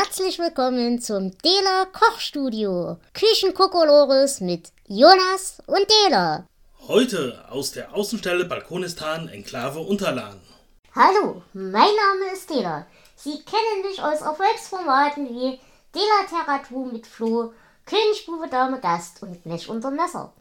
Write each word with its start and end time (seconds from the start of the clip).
Herzlich 0.00 0.38
willkommen 0.38 1.00
zum 1.00 1.36
Dela 1.38 1.86
Kochstudio. 1.86 2.98
Küchenkokolores 3.14 4.40
mit 4.40 4.70
Jonas 4.86 5.58
und 5.66 5.84
Dela. 5.90 6.46
Heute 6.86 7.44
aus 7.50 7.72
der 7.72 7.92
Außenstelle 7.92 8.44
Balkonistan 8.44 9.28
Enklave 9.28 9.80
Unterlagen. 9.80 10.40
Hallo, 10.94 11.42
mein 11.52 11.72
Name 11.72 12.32
ist 12.32 12.48
Dela. 12.48 12.86
Sie 13.16 13.42
kennen 13.42 13.82
mich 13.82 14.00
aus 14.00 14.20
Erfolgsformaten 14.20 15.30
wie 15.30 15.58
Dela 15.92 16.28
Terratu 16.30 16.84
mit 16.84 17.04
Flo, 17.04 17.52
Königsbube 17.84 18.46
Dame 18.48 18.78
Gast 18.78 19.20
und 19.24 19.42
Blech 19.42 19.68
unter 19.68 19.90
Messer. 19.90 20.32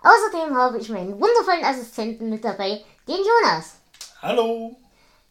Außerdem 0.00 0.56
habe 0.56 0.78
ich 0.78 0.90
meinen 0.90 1.20
wundervollen 1.20 1.64
Assistenten 1.64 2.30
mit 2.30 2.44
dabei, 2.44 2.84
den 3.08 3.18
Jonas. 3.18 3.78
Hallo. 4.22 4.76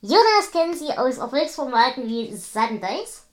Jonas 0.02 0.52
kennen 0.52 0.76
Sie 0.76 0.92
aus 0.92 1.20
Erfolgsformaten 1.20 2.06
wie 2.06 2.28
Dice 2.28 3.25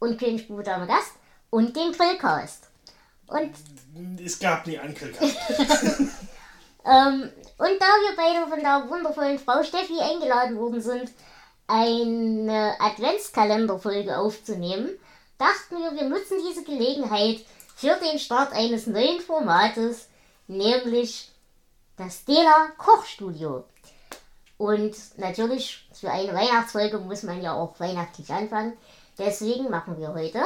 und 0.00 0.18
Königsbube 0.18 0.64
Dame 0.64 0.88
Gast 0.88 1.12
und 1.50 1.76
den 1.76 1.92
Grillcast. 1.92 2.68
Und 3.28 3.52
Es 4.24 4.38
gab 4.40 4.66
nie 4.66 4.78
einen 4.78 4.94
Grillcast. 4.94 5.36
Ähm, 6.84 7.30
und 7.58 7.78
da 7.78 7.86
wir 7.86 8.16
beide 8.16 8.48
von 8.48 8.60
der 8.60 8.88
wundervollen 8.88 9.38
Frau 9.38 9.62
Steffi 9.62 10.00
eingeladen 10.00 10.56
worden 10.56 10.80
sind, 10.80 11.10
eine 11.66 12.74
Adventskalenderfolge 12.80 14.16
aufzunehmen, 14.16 14.90
dachten 15.38 15.76
wir, 15.76 15.94
wir 15.94 16.08
nutzen 16.08 16.38
diese 16.48 16.64
Gelegenheit 16.64 17.44
für 17.76 17.96
den 17.96 18.18
Start 18.18 18.52
eines 18.52 18.86
neuen 18.86 19.20
Formates, 19.20 20.08
nämlich 20.48 21.30
das 21.96 22.24
Dela 22.24 22.68
Kochstudio. 22.76 23.64
Und 24.58 24.96
natürlich, 25.16 25.86
für 25.92 26.10
eine 26.10 26.34
Weihnachtsfolge 26.34 26.98
muss 26.98 27.22
man 27.22 27.40
ja 27.40 27.54
auch 27.54 27.78
weihnachtlich 27.78 28.30
anfangen. 28.30 28.74
Deswegen 29.20 29.68
machen 29.68 30.00
wir 30.00 30.14
heute 30.14 30.40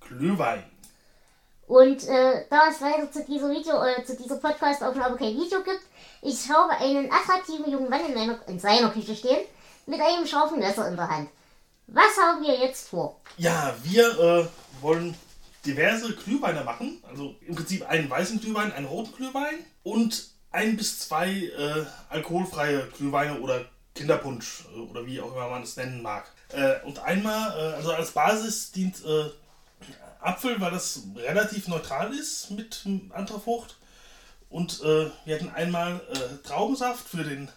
Glühwein. 0.00 0.62
Und 1.66 2.06
äh, 2.06 2.44
da 2.50 2.68
es 2.68 2.80
leider 2.80 3.10
zu 3.10 3.24
dieser 3.24 3.48
Video, 3.48 3.82
äh, 3.82 4.04
zu 4.04 4.14
dieser 4.14 4.36
Podcast-Aufnahme 4.36 5.16
kein 5.16 5.34
Video 5.34 5.62
gibt, 5.62 5.80
ich 6.20 6.50
habe 6.50 6.72
einen 6.72 7.10
attraktiven 7.10 7.72
jungen 7.72 7.88
Mann 7.88 8.04
in, 8.06 8.12
meiner, 8.12 8.46
in 8.46 8.60
seiner 8.60 8.90
Küche 8.90 9.16
stehen, 9.16 9.46
mit 9.86 9.98
einem 10.02 10.26
scharfen 10.26 10.58
Messer 10.58 10.86
in 10.86 10.96
der 10.96 11.08
Hand. 11.08 11.30
Was 11.86 12.18
haben 12.20 12.42
wir 12.42 12.58
jetzt 12.58 12.90
vor? 12.90 13.18
Ja, 13.38 13.74
wir 13.82 14.18
äh, 14.18 14.46
wollen 14.82 15.16
diverse 15.64 16.14
Glühweine 16.14 16.62
machen. 16.62 17.02
Also 17.08 17.34
im 17.40 17.54
Prinzip 17.54 17.88
einen 17.88 18.10
weißen 18.10 18.38
Glühwein, 18.38 18.70
einen 18.70 18.86
roten 18.86 19.16
Glühwein 19.16 19.64
und 19.82 20.28
ein 20.50 20.76
bis 20.76 20.98
zwei 20.98 21.30
äh, 21.30 21.86
alkoholfreie 22.10 22.86
Glühweine 22.98 23.40
oder 23.40 23.64
Kinderpunsch 23.94 24.66
äh, 24.74 24.80
oder 24.80 25.06
wie 25.06 25.22
auch 25.22 25.32
immer 25.32 25.48
man 25.48 25.62
es 25.62 25.78
nennen 25.78 26.02
mag. 26.02 26.30
Äh, 26.50 26.80
und 26.84 26.98
einmal, 27.00 27.50
äh, 27.58 27.74
also 27.74 27.92
als 27.92 28.12
Basis 28.12 28.72
dient 28.72 29.04
äh, 29.04 29.30
Apfel, 30.20 30.60
weil 30.60 30.70
das 30.70 31.02
relativ 31.16 31.68
neutral 31.68 32.14
ist 32.14 32.50
mit 32.50 32.84
anderer 33.10 33.40
Frucht. 33.40 33.76
Und 34.50 34.80
äh, 34.82 35.10
wir 35.24 35.34
hatten 35.34 35.50
einmal 35.50 36.00
äh, 36.12 36.46
Traubensaft 36.46 37.08
für 37.08 37.24
den 37.24 37.50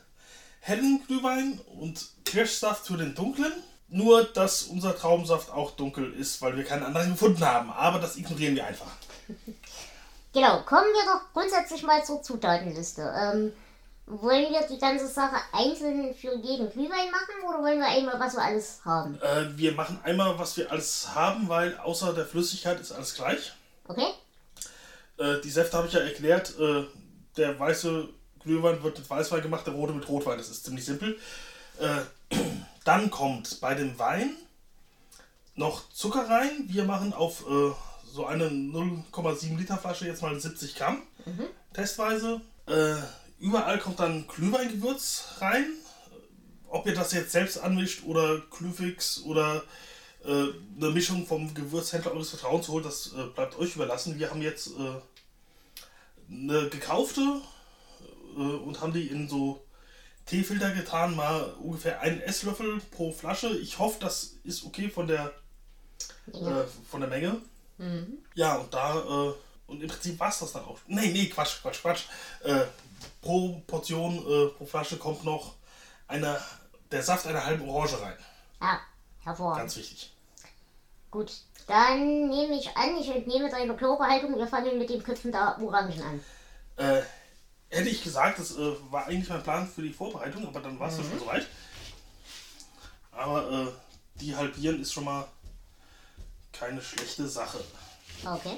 hellen 0.60 1.04
Glühwein 1.06 1.60
und 1.80 2.08
Kirschsaft 2.26 2.88
für 2.88 2.98
den 2.98 3.16
dunklen. 3.16 3.54
Nur, 3.90 4.26
dass 4.26 4.64
unser 4.64 4.98
Traubensaft 4.98 5.50
auch 5.50 5.72
dunkel 5.72 6.12
ist, 6.14 6.42
weil 6.42 6.58
wir 6.58 6.66
keinen 6.66 6.84
anderen 6.84 7.12
gefunden 7.12 7.46
haben. 7.46 7.72
Aber 7.72 8.00
das 8.00 8.18
ignorieren 8.18 8.56
wir 8.56 8.66
einfach. 8.66 8.92
Genau, 10.34 10.62
kommen 10.64 10.88
wir 10.94 11.06
doch 11.06 11.34
grundsätzlich 11.34 11.84
mal 11.84 12.04
zur 12.04 12.22
Zutatenliste. 12.22 13.02
Ähm, 13.18 13.54
wollen 14.08 14.52
wir 14.52 14.66
die 14.68 14.80
ganze 14.80 15.08
Sache 15.08 15.36
einzeln 15.52 16.16
für 16.16 16.34
jeden 16.38 16.70
Glühwein 16.72 17.12
machen 17.12 17.48
oder 17.48 17.62
wollen 17.62 17.80
wir 17.80 17.88
einmal, 17.88 18.18
was 18.18 18.36
wir 18.36 18.42
alles 18.42 18.80
haben? 18.86 19.20
Äh, 19.22 19.58
wir 19.58 19.74
machen 19.74 20.00
einmal, 20.04 20.40
was 20.40 20.56
wir 20.56 20.72
alles 20.72 21.14
haben, 21.14 21.50
weil 21.50 21.78
außer 21.78 22.14
der 22.14 22.26
Flüssigkeit 22.26 22.80
ist 22.80 22.94
alles 22.94 23.14
gleich. 23.16 23.52
Okay? 23.86 24.08
Äh, 25.18 25.42
die 25.42 25.50
Säfte 25.50 25.78
habe 25.78 25.88
ich 25.88 25.94
ja 25.94 26.00
erklärt. 26.00 26.58
Äh, 26.58 26.86
der 27.36 27.60
weiße 27.60 28.08
Glühwein 28.40 28.82
wird 28.82 28.98
mit 28.98 29.10
Weißwein 29.10 29.42
gemacht, 29.42 29.68
der 29.68 29.74
rote 29.74 29.92
mit 29.92 30.08
Rotwein. 30.08 30.38
Das 30.38 30.50
ist 30.50 30.64
ziemlich 30.64 30.86
simpel. 30.86 31.20
Äh, 31.80 32.36
dann 32.86 33.12
kommt 33.12 33.60
bei 33.60 33.76
dem 33.76 34.00
Wein 34.00 34.36
noch 35.56 35.90
Zucker 35.92 36.30
rein. 36.30 36.64
Wir 36.68 36.86
machen 36.86 37.12
auf 37.12 37.42
äh, 37.42 37.74
so 38.06 38.26
eine 38.26 38.46
0,7 38.46 39.58
Liter 39.58 39.78
Flasche 39.78 40.06
jetzt 40.06 40.22
mal 40.22 40.40
70 40.40 40.76
Gramm. 40.76 41.02
Testweise. 41.74 42.40
Überall 43.40 43.80
kommt 43.80 44.00
dann 44.00 44.28
Glühweingewürz 44.28 45.36
rein. 45.40 45.66
Ob 46.70 46.86
ihr 46.86 46.94
das 46.94 47.14
jetzt 47.14 47.32
selbst 47.32 47.58
anmischt 47.60 48.04
oder 48.06 48.40
Glühfix 48.52 49.22
oder 49.22 49.64
äh, 50.26 50.30
eine 50.30 50.90
Mischung 50.92 51.26
vom 51.26 51.54
Gewürzhändler 51.54 52.12
eures 52.12 52.32
Vertrauens 52.32 52.68
holt, 52.68 52.86
das 52.86 53.14
äh, 53.14 53.24
bleibt 53.34 53.58
euch 53.58 53.76
überlassen. 53.76 54.20
Wir 54.20 54.30
haben 54.30 54.42
jetzt 54.42 54.68
äh, 54.68 55.00
eine 56.30 56.68
gekaufte 56.70 57.22
äh, 58.36 58.40
und 58.42 58.82
haben 58.82 58.92
die 58.94 59.08
in 59.08 59.30
so 59.30 59.64
Teefilter 60.26 60.72
getan, 60.72 61.16
mal 61.16 61.42
ungefähr 61.62 62.02
einen 62.02 62.20
Esslöffel 62.20 62.82
pro 62.92 63.14
Flasche. 63.14 63.48
Ich 63.60 63.80
hoffe, 63.80 63.98
das 64.02 64.36
ist 64.44 64.66
okay 64.66 64.90
von 64.90 65.08
der, 65.08 65.32
Ja. 66.34 66.64
äh, 66.64 66.66
von 66.90 67.00
der 67.00 67.10
Menge. 67.10 67.38
Ja, 68.34 68.56
und 68.58 68.74
da, 68.74 69.30
äh, 69.30 69.34
und 69.68 69.82
im 69.82 69.88
Prinzip 69.88 70.20
war 70.20 70.30
es 70.30 70.40
das 70.40 70.54
dann 70.54 70.66
auch. 70.66 70.80
Nee, 70.88 71.12
nee, 71.12 71.28
Quatsch, 71.28 71.62
Quatsch, 71.62 71.82
Quatsch. 71.82 72.04
Äh, 72.44 72.66
pro 73.22 73.62
Portion, 73.68 74.18
äh, 74.18 74.48
pro 74.58 74.66
Flasche 74.66 74.98
kommt 74.98 75.24
noch 75.24 75.56
eine, 76.08 76.42
der 76.92 77.04
Saft 77.04 77.28
einer 77.28 77.46
halben 77.46 77.68
Orange 77.70 78.02
rein. 78.02 78.18
Ah, 78.60 78.80
hervorragend. 79.24 79.60
Ganz 79.60 79.78
wichtig. 79.78 80.14
Gut, 81.12 81.32
dann 81.68 82.30
nehme 82.30 82.58
ich 82.58 82.76
an, 82.76 82.98
ich 82.98 83.10
entnehme 83.10 83.50
deine 83.50 83.76
Klobehaltung, 83.76 84.38
wir 84.38 84.48
fangen 84.48 84.78
mit 84.78 84.90
dem 84.90 85.04
Köpfen 85.04 85.32
der 85.32 85.58
Orangen 85.62 86.02
an. 86.02 86.24
Äh, 86.78 87.02
hätte 87.70 87.90
ich 87.90 88.04
gesagt, 88.04 88.40
das 88.40 88.58
äh, 88.58 88.74
war 88.90 89.08
eigentlich 89.08 89.30
mein 89.30 89.44
Plan 89.44 89.68
für 89.68 89.82
die 89.82 89.94
Vorbereitung, 89.94 90.48
aber 90.48 90.62
dann 90.62 90.80
war 90.80 90.88
es 90.90 90.98
ja 90.98 91.04
schon 91.04 91.20
soweit. 91.20 91.46
Aber 93.12 93.52
äh, 93.52 94.20
die 94.20 94.36
halbieren 94.36 94.82
ist 94.82 94.94
schon 94.94 95.06
mal 95.06 95.28
keine 96.54 96.82
schlechte 96.82 97.28
Sache. 97.28 97.64
Okay. 98.24 98.58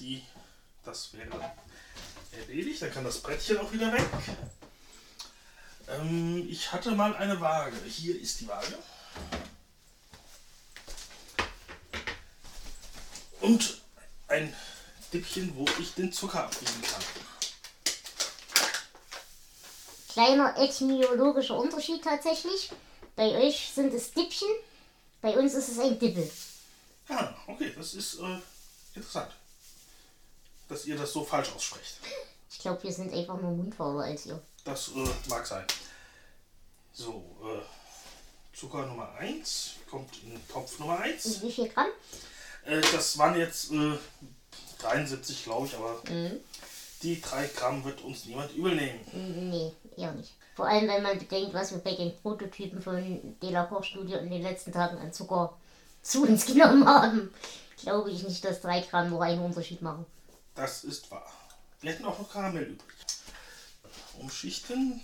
Die, 0.00 0.24
das 0.84 1.12
wäre 1.12 1.54
erledigt. 2.32 2.82
Dann 2.82 2.90
kann 2.90 3.04
das 3.04 3.18
Brettchen 3.18 3.58
auch 3.58 3.70
wieder 3.72 3.92
weg. 3.92 4.04
Ähm, 5.88 6.46
ich 6.48 6.72
hatte 6.72 6.92
mal 6.92 7.14
eine 7.16 7.40
Waage. 7.40 7.76
Hier 7.86 8.18
ist 8.18 8.40
die 8.40 8.48
Waage. 8.48 8.78
Und 13.40 13.82
ein 14.28 14.54
Dippchen, 15.12 15.54
wo 15.56 15.66
ich 15.78 15.94
den 15.94 16.12
Zucker 16.12 16.44
abwiegen 16.44 16.82
kann. 16.82 17.02
Kleiner 20.08 20.56
etymologischer 20.56 21.58
Unterschied 21.58 22.02
tatsächlich. 22.02 22.70
Bei 23.16 23.32
euch 23.34 23.70
sind 23.74 23.92
es 23.92 24.12
Dippchen, 24.12 24.48
bei 25.20 25.36
uns 25.36 25.54
ist 25.54 25.68
es 25.68 25.78
ein 25.78 25.98
Dippel. 25.98 26.30
Ah, 27.08 27.34
okay, 27.46 27.72
das 27.76 27.94
ist 27.94 28.18
äh, 28.20 28.38
interessant. 28.94 29.32
Dass 30.70 30.86
ihr 30.86 30.96
das 30.96 31.12
so 31.12 31.24
falsch 31.24 31.52
aussprecht. 31.54 31.98
Ich 32.48 32.60
glaube, 32.60 32.82
wir 32.82 32.92
sind 32.92 33.12
einfach 33.12 33.40
nur 33.40 33.50
mundfauler 33.50 34.04
als 34.04 34.24
ihr. 34.26 34.40
Das 34.64 34.88
äh, 34.88 35.28
mag 35.28 35.46
sein. 35.46 35.64
So, 36.92 37.24
äh, 37.42 38.56
Zucker 38.56 38.86
Nummer 38.86 39.12
1 39.18 39.74
kommt 39.90 40.22
in 40.22 40.40
Topf 40.48 40.78
Nummer 40.78 41.00
1. 41.00 41.26
Und 41.26 41.42
wie 41.42 41.52
viel 41.52 41.68
Gramm? 41.68 41.88
Äh, 42.64 42.80
das 42.80 43.18
waren 43.18 43.36
jetzt 43.36 43.72
äh, 43.72 43.98
73, 44.80 45.44
glaube 45.44 45.66
ich, 45.66 45.74
aber 45.74 46.00
die 47.02 47.20
3 47.20 47.46
Gramm 47.48 47.84
wird 47.84 48.02
uns 48.02 48.24
niemand 48.26 48.54
übel 48.54 48.74
nehmen. 48.74 49.50
Nee, 49.50 49.72
eher 49.96 50.12
nicht. 50.12 50.32
Vor 50.54 50.66
allem, 50.66 50.88
wenn 50.88 51.02
man 51.02 51.18
bedenkt, 51.18 51.52
was 51.54 51.72
wir 51.72 51.78
bei 51.78 51.94
den 51.94 52.16
Prototypen 52.20 52.80
von 52.80 53.36
Dela 53.42 53.64
Koch 53.64 53.82
Studio 53.82 54.18
in 54.18 54.30
den 54.30 54.42
letzten 54.42 54.72
Tagen 54.72 54.98
an 54.98 55.12
Zucker 55.12 55.56
zu 56.02 56.22
uns 56.22 56.46
genommen 56.46 56.86
haben. 56.86 57.34
Glaube 57.82 58.10
ich 58.10 58.22
nicht, 58.22 58.44
dass 58.44 58.60
3 58.60 58.82
Gramm 58.82 59.10
nur 59.10 59.22
einen 59.22 59.42
Unterschied 59.42 59.82
machen. 59.82 60.06
Das 60.60 60.84
ist 60.84 61.10
wahr. 61.10 61.24
Wir 61.80 61.90
hätten 61.92 62.04
auch 62.04 62.18
noch 62.18 62.30
Karamell 62.30 62.64
übrig. 62.64 62.98
Umschichten. 64.18 65.00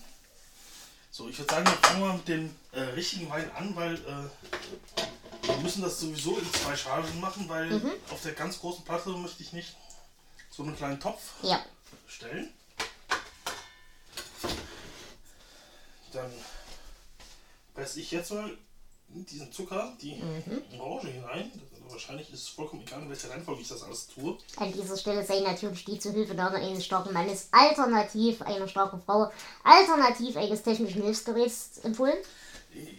So, 1.11 1.31
ich 1.31 1.39
würde 1.39 1.51
sagen, 1.55 1.65
wir 1.65 1.73
fangen 1.79 2.01
mal 2.01 2.15
mit 2.19 2.29
dem 2.29 2.55
äh, 2.73 2.81
richtigen 2.81 3.31
Wein 3.31 3.51
an, 3.53 3.75
weil 3.75 3.95
äh, 3.95 5.47
wir 5.49 5.57
müssen 5.63 5.81
das 5.81 5.99
sowieso 5.99 6.37
in 6.37 6.53
zwei 6.53 6.77
Chargen 6.77 7.19
machen, 7.21 7.49
weil 7.49 7.81
auf 8.11 8.21
der 8.21 8.33
ganz 8.35 8.61
großen 8.61 8.85
Platte 8.85 9.09
möchte 9.09 9.43
ich 9.43 9.55
nicht 9.55 9.75
so 10.51 10.63
einen 10.63 10.77
kleinen 10.77 11.01
Topf 11.01 11.23
Ja. 11.41 11.65
stellen. 12.07 12.53
Dann 16.13 16.31
presse 17.73 17.99
ich 18.01 18.11
jetzt 18.11 18.31
mal 18.31 18.59
diesen 19.09 19.51
Zucker 19.53 19.93
die 20.01 20.21
Orange 20.79 21.09
hinein. 21.09 21.51
Das, 21.85 21.93
wahrscheinlich 21.93 22.33
ist 22.33 22.43
es 22.43 22.49
vollkommen 22.49 22.83
egal, 22.83 23.03
in 23.03 23.09
welcher 23.09 23.31
Reihenfolge 23.31 23.63
ich 23.63 23.69
das 23.69 23.83
alles 23.83 24.09
tue. 24.09 24.37
An 24.57 24.73
dieser 24.73 24.97
Stelle 24.97 25.25
sei 25.25 25.41
natürlich 25.41 25.85
die 25.85 25.99
Zuhilfenahme 25.99 26.57
eines 26.57 26.85
starken 26.85 27.13
Mannes 27.13 27.49
alternativ 27.53 28.43
einer 28.43 28.67
starken 28.69 29.01
Frau, 29.01 29.31
alternativ 29.63 30.37
eines 30.37 30.63
technischen 30.63 31.03
Hilfsgeräts 31.03 31.79
empfohlen. 31.85 32.19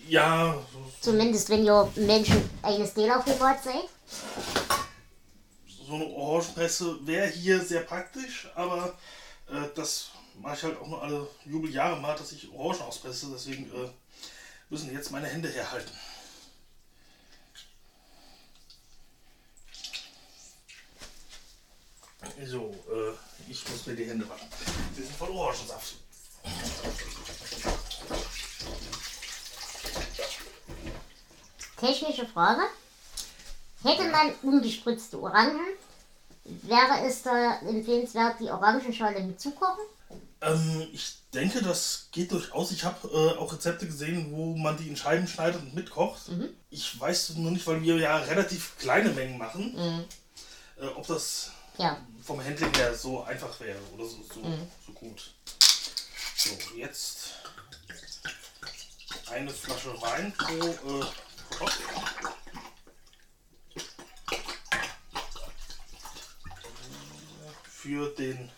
Ja, 0.07 0.57
Zumindest 1.01 1.50
wenn 1.50 1.63
ihr 1.65 1.92
Menschen 1.95 2.50
eines 2.63 2.94
Dela-Format 2.95 3.63
seid. 3.63 3.83
so 5.86 5.94
eine 5.94 6.06
Orangenpresse 6.07 7.06
wäre 7.06 7.27
hier 7.27 7.62
sehr 7.63 7.81
praktisch, 7.81 8.50
aber 8.56 8.98
äh, 9.51 9.68
das 9.75 10.09
mache 10.42 10.56
ich 10.56 10.63
halt 10.63 10.80
auch 10.81 10.88
nur 10.88 11.01
alle 11.04 11.27
Jubeljahre 11.45 12.00
mal, 12.01 12.15
dass 12.15 12.31
ich 12.31 12.51
Orangen 12.51 12.81
auspresse. 12.81 13.27
Deswegen 13.31 13.65
äh, 13.65 13.89
müssen 14.69 14.93
jetzt 14.93 15.11
meine 15.11 15.27
Hände 15.27 15.49
herhalten. 15.49 15.91
So, 22.45 22.75
äh, 22.91 23.51
ich 23.51 23.67
muss 23.69 23.85
mir 23.87 23.95
die 23.95 24.05
Hände 24.05 24.27
waschen. 24.29 24.47
Die 24.95 25.01
sind 25.01 25.15
voll 25.15 25.29
Orangensaft. 25.29 25.95
Technische 31.77 32.27
Frage. 32.27 32.61
Hätte 33.83 34.09
man 34.09 34.33
ungespritzte 34.41 35.21
Orangen, 35.21 35.65
wäre 36.43 37.05
es 37.05 37.21
da 37.21 37.59
empfehlenswert, 37.59 38.39
die 38.39 38.49
Orangenschale 38.49 39.21
mitzukochen? 39.21 39.83
Ähm, 40.41 40.87
ich 40.93 41.15
denke, 41.33 41.61
das 41.61 42.09
geht 42.11 42.31
durchaus. 42.31 42.71
Ich 42.71 42.83
habe 42.83 43.07
äh, 43.07 43.37
auch 43.39 43.51
Rezepte 43.53 43.85
gesehen, 43.87 44.31
wo 44.31 44.55
man 44.55 44.77
die 44.77 44.87
in 44.87 44.95
Scheiben 44.95 45.27
schneidet 45.27 45.61
und 45.61 45.73
mitkocht. 45.73 46.21
Ich 46.69 46.99
weiß 46.99 47.35
nur 47.35 47.51
nicht, 47.51 47.65
weil 47.67 47.81
wir 47.81 47.97
ja 47.97 48.17
relativ 48.17 48.77
kleine 48.77 49.09
Mengen 49.09 49.37
machen, 49.37 50.05
äh, 50.79 50.85
ob 50.95 51.07
das 51.07 51.51
Ja. 51.77 51.97
vom 52.23 52.43
Handling 52.43 52.73
her 52.75 52.93
so 52.95 53.23
einfach 53.23 53.59
wäre 53.59 53.79
oder 53.95 54.05
so, 54.05 54.17
so, 54.33 54.41
so 54.85 54.91
gut. 54.93 55.33
So, 56.37 56.51
jetzt 56.77 57.33
eine 59.31 59.49
Flasche 59.49 59.99
Wein 60.01 60.31
pro 60.33 60.53
äh, 60.99 61.05
Topf. 61.57 61.77
Für 67.63 68.09
den 68.15 68.49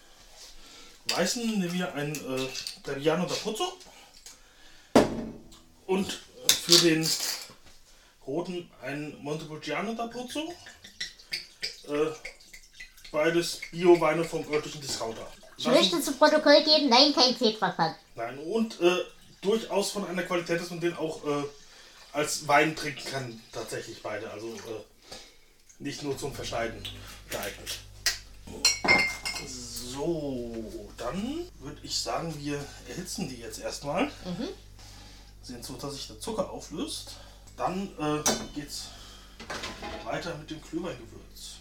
weißen 1.11 1.59
nehmen 1.59 1.73
wir 1.73 1.93
ein 1.93 2.13
äh, 2.13 2.47
Trebbiano 2.83 3.25
d'Abruzzo 3.25 3.73
und 5.85 6.19
für 6.65 6.77
den 6.79 7.07
roten 8.25 8.69
ein 8.81 9.17
Montepulciano 9.21 9.93
d'Abruzzo. 9.93 10.49
Äh, 11.87 12.11
beides 13.11 13.61
Bio-Weine 13.71 14.23
vom 14.23 14.47
örtlichen 14.51 14.81
Discounter. 14.81 15.27
Ich 15.57 15.67
möchte 15.67 15.99
zu 16.01 16.13
Protokoll 16.13 16.63
geben, 16.63 16.89
nein, 16.89 17.13
kein 17.13 17.37
Tetrapack. 17.37 17.95
Nein, 18.15 18.37
und 18.39 18.79
äh, 18.79 19.03
durchaus 19.41 19.91
von 19.91 20.07
einer 20.07 20.23
Qualität, 20.23 20.61
dass 20.61 20.69
man 20.69 20.79
den 20.79 20.95
auch 20.95 21.25
äh, 21.25 21.43
als 22.13 22.47
Wein 22.47 22.75
trinken 22.75 23.09
kann, 23.11 23.41
tatsächlich 23.51 24.01
beide. 24.01 24.29
Also 24.31 24.47
äh, 24.47 24.59
nicht 25.79 26.03
nur 26.03 26.17
zum 26.17 26.33
Verschneiden 26.33 26.81
geeignet. 27.29 27.79
So, 29.93 30.53
dann 30.97 31.39
würde 31.59 31.79
ich 31.83 31.97
sagen, 31.97 32.33
wir 32.37 32.63
erhitzen 32.87 33.27
die 33.27 33.37
jetzt 33.37 33.59
erstmal. 33.59 34.09
Sehen 35.41 35.63
zu, 35.63 35.73
dass 35.73 35.93
sich 35.93 36.07
der 36.07 36.19
Zucker 36.19 36.49
auflöst. 36.49 37.15
Dann 37.57 37.89
äh, 37.99 38.23
geht's 38.53 38.85
weiter 40.05 40.35
mit 40.37 40.49
dem 40.51 40.61
Glühweingewürz. 40.61 41.57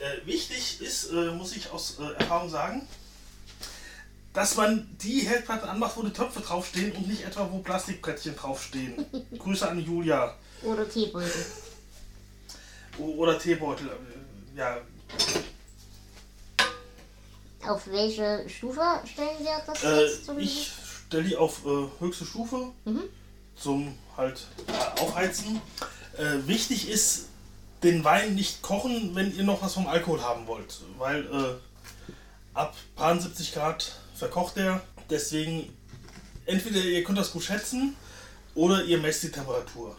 Äh, 0.00 0.26
wichtig 0.26 0.80
ist, 0.80 1.10
äh, 1.10 1.30
muss 1.30 1.54
ich 1.54 1.70
aus 1.70 1.98
äh, 2.00 2.12
Erfahrung 2.18 2.50
sagen, 2.50 2.88
dass 4.32 4.56
man 4.56 4.88
die 5.02 5.20
Herdplatte 5.20 5.68
anmacht, 5.68 5.96
wo 5.96 6.02
die 6.02 6.12
Töpfe 6.12 6.40
draufstehen 6.40 6.92
und 6.92 7.06
nicht 7.06 7.22
etwa, 7.24 7.48
wo 7.52 7.58
Plastikbrettchen 7.58 8.34
draufstehen. 8.34 9.04
Grüße 9.38 9.68
an 9.68 9.78
Julia. 9.78 10.34
Oder 10.62 10.88
Teebeutel. 10.88 11.46
Oder 12.98 13.38
Teebeutel. 13.38 13.88
äh, 13.88 14.58
Ja, 14.58 14.78
Auf 17.66 17.86
welche 17.86 18.48
Stufe 18.48 18.80
stellen 19.04 19.38
wir 19.40 19.62
das 19.66 19.84
äh, 19.84 20.02
jetzt 20.02 20.30
ich 20.38 20.72
stelle 21.06 21.24
die 21.24 21.36
auf 21.36 21.64
äh, 21.64 21.88
höchste 22.00 22.24
Stufe 22.24 22.72
zum 23.54 23.94
halt 24.16 24.46
äh, 24.66 25.00
Aufheizen. 25.00 25.60
Äh, 26.18 26.46
wichtig 26.46 26.88
ist, 26.88 27.26
den 27.82 28.04
Wein 28.04 28.34
nicht 28.34 28.62
kochen, 28.62 29.14
wenn 29.14 29.34
ihr 29.36 29.44
noch 29.44 29.62
was 29.62 29.74
vom 29.74 29.86
Alkohol 29.86 30.22
haben 30.22 30.46
wollt. 30.46 30.80
Weil 30.98 31.24
äh, 31.26 32.18
ab 32.54 32.74
paar 32.96 33.18
70 33.18 33.52
Grad 33.52 33.92
verkocht 34.14 34.56
der. 34.56 34.80
Deswegen 35.10 35.72
entweder 36.46 36.80
ihr 36.80 37.04
könnt 37.04 37.18
das 37.18 37.32
gut 37.32 37.42
schätzen 37.42 37.96
oder 38.54 38.84
ihr 38.84 38.98
messt 38.98 39.22
die 39.22 39.30
Temperatur. 39.30 39.96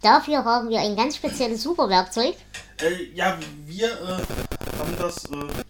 Dafür 0.00 0.44
haben 0.44 0.68
wir 0.68 0.80
ein 0.80 0.96
ganz 0.96 1.16
spezielles 1.16 1.62
Superwerkzeug. 1.62 2.34
Äh, 2.80 3.04
ja, 3.14 3.38
wir 3.64 3.86
äh, 3.88 4.78
haben 4.78 4.96
das, 4.98 5.24
äh, 5.26 5.64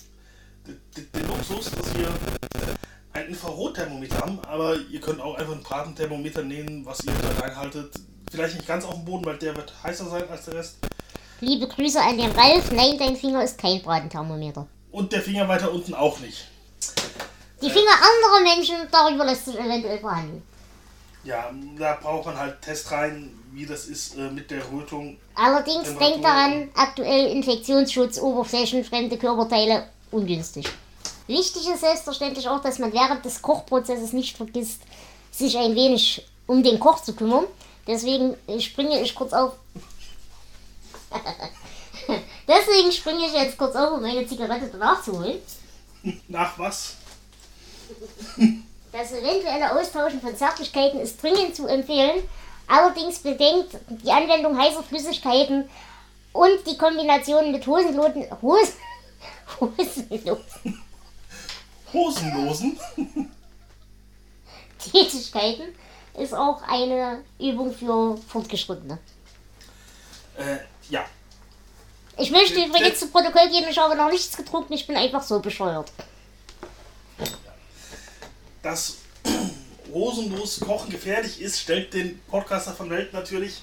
den 0.97 1.29
Luxus, 1.29 1.71
dass 1.71 1.95
wir 1.97 2.09
ein 3.13 3.29
Infrarotthermometer 3.29 4.19
haben, 4.19 4.39
aber 4.47 4.77
ihr 4.91 5.01
könnt 5.01 5.21
auch 5.21 5.37
einfach 5.37 5.53
ein 5.53 5.63
Bratenthermometer 5.63 6.43
nehmen, 6.43 6.85
was 6.85 7.05
ihr 7.05 7.13
da 7.13 7.45
reinhaltet. 7.45 7.95
Vielleicht 8.31 8.57
nicht 8.57 8.67
ganz 8.67 8.85
auf 8.85 8.95
dem 8.95 9.05
Boden, 9.05 9.25
weil 9.25 9.39
der 9.39 9.57
wird 9.57 9.73
heißer 9.83 10.09
sein 10.09 10.29
als 10.29 10.45
der 10.47 10.55
Rest. 10.55 10.77
Liebe 11.41 11.69
Grüße 11.69 12.01
an 12.01 12.17
den 12.17 12.31
Ralf. 12.31 12.71
Nein, 12.73 12.97
dein 12.99 13.17
Finger 13.17 13.45
ist 13.45 13.59
kein 13.59 13.83
Bratenthermometer. 13.83 14.67
Und 14.91 15.13
der 15.13 15.23
Finger 15.23 15.49
weiter 15.49 15.73
unten 15.73 15.95
auch 15.95 16.19
nicht. 16.21 16.47
Die 17.63 17.71
Finger 17.71 17.93
anderer 17.93 18.55
Menschen, 18.55 18.77
darüber 18.91 19.25
lässt 19.25 19.47
sich 19.47 19.59
eventuell 19.59 19.99
verhandeln. 19.99 20.43
Ja, 21.23 21.51
da 21.79 21.99
braucht 22.01 22.27
man 22.27 22.39
halt 22.39 22.61
Test 22.61 22.91
rein, 22.91 23.31
wie 23.53 23.65
das 23.65 23.87
ist 23.87 24.17
äh, 24.17 24.31
mit 24.31 24.51
der 24.51 24.61
Rötung. 24.71 25.17
Allerdings 25.35 25.97
denkt 25.97 26.23
daran, 26.23 26.69
aktuell 26.75 27.29
Infektionsschutz, 27.29 28.19
Oberflächen, 28.19 28.85
fremde 28.85 29.17
Körperteile, 29.17 29.89
ungünstig. 30.11 30.67
Wichtig 31.27 31.69
ist 31.69 31.81
selbstverständlich 31.81 32.49
auch, 32.49 32.61
dass 32.61 32.79
man 32.79 32.93
während 32.93 33.25
des 33.25 33.41
Kochprozesses 33.41 34.13
nicht 34.13 34.37
vergisst, 34.37 34.83
sich 35.31 35.57
ein 35.57 35.75
wenig 35.75 36.27
um 36.47 36.63
den 36.63 36.79
Koch 36.79 37.03
zu 37.03 37.15
kümmern. 37.15 37.47
Deswegen 37.87 38.37
springe 38.61 39.01
ich 39.01 39.15
kurz 39.15 39.33
auf. 39.33 39.55
Deswegen 42.49 42.93
springe 42.93 43.27
ich 43.27 43.33
jetzt 43.33 43.57
kurz 43.57 43.75
auf, 43.75 43.93
um 43.93 44.03
meine 44.03 44.27
Zigarette 44.27 44.69
danach 44.71 45.03
zu 45.03 45.19
holen. 45.19 45.39
Nach 46.29 46.59
was? 46.59 46.97
Das 48.93 49.11
eventuelle 49.11 49.73
Austauschen 49.77 50.21
von 50.21 50.37
Zärtlichkeiten 50.37 51.01
ist 51.01 51.21
dringend 51.21 51.57
zu 51.57 51.67
empfehlen. 51.67 52.23
Allerdings 52.69 53.19
bedenkt 53.19 53.77
die 53.89 54.13
Anwendung 54.13 54.57
heißer 54.57 54.85
Flüssigkeiten 54.85 55.69
und 56.33 56.65
die 56.65 56.79
Kombination 56.79 57.51
mit 57.51 57.67
Hosenlosen, 57.67 58.27
Hos, 58.41 58.75
Hosenlosen 59.59 60.84
Hosenlosen? 61.95 62.79
Tätigkeiten 64.79 65.75
ist 66.19 66.35
auch 66.35 66.61
eine 66.69 67.25
Übung 67.41 67.73
für 67.73 68.17
Fortgeschrittene. 68.29 68.99
äh, 70.37 70.57
ja. 70.91 71.05
Ich 72.17 72.31
möchte 72.31 72.61
Äh, 72.61 72.67
übrigens 72.67 73.01
zu 73.01 73.09
Protokoll 73.09 73.49
geben, 73.49 73.67
ich 73.71 73.79
habe 73.79 73.97
noch 73.97 74.11
nichts 74.11 74.37
getrunken, 74.37 74.73
ich 74.75 74.87
bin 74.87 74.97
einfach 74.97 75.23
so 75.23 75.41
bescheuert. 75.41 75.91
dass 78.63 78.97
rosenlos 79.93 80.61
Kochen 80.61 80.91
gefährlich 80.91 81.41
ist, 81.41 81.61
stellt 81.61 81.93
den 81.93 82.21
Podcaster 82.31 82.73
von 82.73 82.89
Welt 82.91 83.13
natürlich 83.13 83.61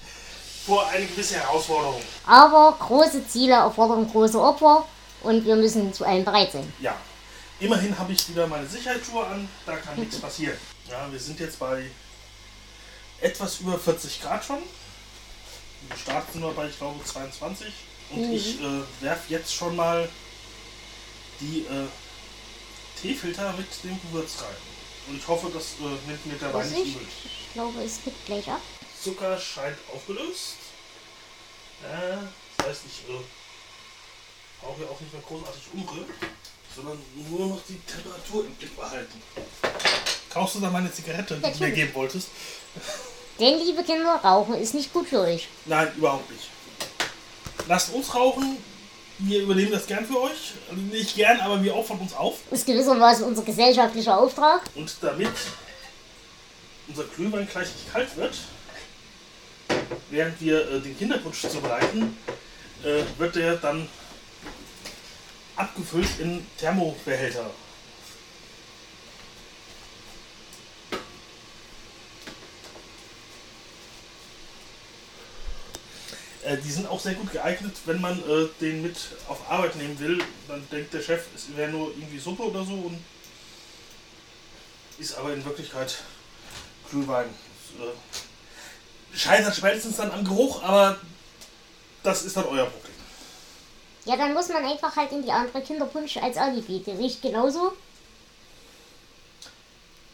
vor 0.66 0.88
eine 0.90 1.06
gewisse 1.06 1.36
Herausforderung. 1.36 2.02
Aber 2.28 2.76
große 2.80 3.28
Ziele 3.28 3.54
erfordern 3.56 4.08
große 4.12 4.40
Opfer 4.40 4.86
und 5.24 5.44
wir 5.46 5.56
müssen 5.56 5.92
zu 5.94 6.06
allem 6.06 6.24
bereit 6.24 6.52
sein. 6.52 6.72
Ja, 6.80 6.96
immerhin 7.62 7.98
habe 7.98 8.12
ich 8.12 8.28
wieder 8.28 8.48
meine 8.48 8.68
Sicherheitsschuhe 8.68 9.26
an, 9.26 9.48
da 9.66 9.78
kann 9.78 9.98
nichts 9.98 10.20
passieren. 10.20 10.58
Ja, 10.90 11.10
wir 11.12 11.20
sind 11.20 11.40
jetzt 11.40 11.60
bei 11.60 11.90
etwas 13.22 13.60
über 13.60 13.80
40 13.80 14.22
Grad 14.22 14.44
schon. 14.44 14.62
Wir 15.88 15.98
starten 15.98 16.40
nur 16.40 16.54
bei, 16.54 16.68
ich 16.68 16.78
glaube, 16.78 17.04
22. 17.04 17.74
Und 18.10 18.34
ich 18.34 18.60
äh, 18.60 18.82
werfe 19.00 19.32
jetzt 19.32 19.54
schon 19.54 19.76
mal 19.76 20.10
die 21.40 21.62
äh, 21.62 21.88
Teefilter 23.02 23.54
mit 23.54 23.68
dem 23.84 24.00
Gewürz 24.02 24.42
rein. 24.42 24.56
Und 25.08 25.18
ich 25.18 25.28
hoffe, 25.28 25.50
das 25.54 25.76
äh, 25.80 26.08
nimmt 26.08 26.26
mir 26.26 26.36
der 26.36 26.54
Wein 26.54 26.70
nicht 26.70 26.96
übel. 26.96 27.08
ich 27.24 27.54
glaube, 27.54 27.82
es 27.84 28.04
kippt 28.04 28.26
gleich 28.26 28.50
ab. 28.50 28.62
Zucker 29.02 29.40
scheint 29.40 29.78
aufgelöst. 29.94 30.58
Äh, 31.84 32.18
das 32.58 32.68
heißt, 32.68 32.82
ich 32.86 33.10
äh, 33.10 33.20
brauche 34.62 34.82
ja 34.82 34.90
auch 34.90 35.00
nicht 35.00 35.14
mehr 35.14 35.24
großartig 35.24 35.64
umrühren, 35.74 36.06
sondern 36.76 36.98
nur 37.30 37.48
noch 37.48 37.60
die 37.68 37.80
Temperatur 37.80 38.46
im 38.46 38.54
Blick 38.56 38.76
behalten. 38.76 39.22
Kaufst 40.30 40.56
du 40.56 40.60
da 40.60 40.70
meine 40.70 40.92
Zigarette, 40.92 41.36
die 41.36 41.52
du 41.52 41.64
mir 41.64 41.72
geben 41.72 41.94
wolltest? 41.94 42.30
Denn, 43.40 43.60
liebe 43.60 43.84
Kinder, 43.84 44.16
Rauchen 44.24 44.56
ist 44.56 44.74
nicht 44.74 44.94
gut 44.94 45.08
für 45.08 45.20
euch. 45.22 45.48
Nein, 45.66 45.92
überhaupt 45.98 46.30
nicht. 46.32 46.50
Lasst 47.68 47.94
uns 47.94 48.14
rauchen. 48.14 48.58
Wir 49.20 49.42
übernehmen 49.42 49.72
das 49.72 49.86
gern 49.86 50.06
für 50.06 50.20
euch. 50.22 50.54
Also 50.70 50.82
nicht 50.82 51.16
gern, 51.16 51.40
aber 51.42 51.62
wir 51.62 51.76
opfern 51.76 52.00
uns 52.00 52.14
auf. 52.14 52.40
Ist 52.50 52.66
gewissermaßen 52.66 53.26
unser 53.26 53.44
gesellschaftlicher 53.44 54.18
Auftrag. 54.18 54.62
Und 54.76 54.96
damit 55.02 55.30
unser 56.88 57.04
Glühwein 57.04 57.48
gleich 57.48 57.68
nicht 57.68 57.92
kalt 57.92 58.16
wird, 58.18 58.36
während 60.10 60.42
wir 60.42 60.72
äh, 60.72 60.80
den 60.80 60.98
Kinderpunsch 60.98 61.42
zubereiten, 61.42 62.18
äh, 62.84 63.04
wird 63.18 63.36
der 63.36 63.56
dann 63.56 63.88
abgefüllt 65.56 66.20
in 66.20 66.46
Thermobehälter. 66.58 67.52
Äh, 76.44 76.58
die 76.58 76.72
sind 76.72 76.88
auch 76.88 77.00
sehr 77.00 77.14
gut 77.14 77.32
geeignet, 77.32 77.76
wenn 77.86 78.02
man 78.02 78.18
äh, 78.20 78.48
den 78.60 78.82
mit 78.82 78.98
auf 79.28 79.50
Arbeit 79.50 79.76
nehmen 79.76 80.00
will. 80.00 80.24
Dann 80.48 80.68
denkt 80.72 80.94
der 80.94 81.02
Chef, 81.02 81.26
es 81.36 81.56
wäre 81.56 81.72
nur 81.72 81.90
irgendwie 81.92 82.20
Suppe 82.20 82.44
oder 82.44 82.64
so 82.64 82.74
und 82.74 83.04
ist 84.98 85.16
aber 85.16 85.34
in 85.34 85.44
Wirklichkeit 85.46 86.04
Glühwein. 86.90 87.30
Das, 87.78 87.88
äh, 87.88 87.92
scheitert 89.18 89.56
spätestens 89.56 89.98
dann 89.98 90.12
am 90.12 90.24
Geruch, 90.24 90.64
aber 90.64 91.00
das 92.04 92.24
ist 92.24 92.36
dann 92.38 92.46
euer 92.46 92.66
Problem. 92.66 92.91
Ja, 94.06 94.18
dann 94.18 94.34
muss 94.34 94.50
man 94.50 94.66
einfach 94.66 94.96
halt 94.96 95.12
in 95.12 95.24
die 95.24 95.32
andere 95.32 95.62
Kinderpunsch 95.62 96.18
als 96.18 96.38
Alibi. 96.38 96.80
Der 96.80 96.98
riecht 96.98 97.22
genauso. 97.22 97.74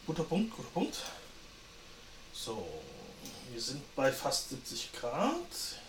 Guter 0.06 0.24
Punkt, 0.24 0.56
guter 0.56 0.70
Punkt. 0.70 0.98
So, 2.34 2.68
wir 3.52 3.62
sind 3.62 3.84
bei 3.96 4.12
fast 4.12 4.50
70 4.50 4.92
Grad. 4.94 5.36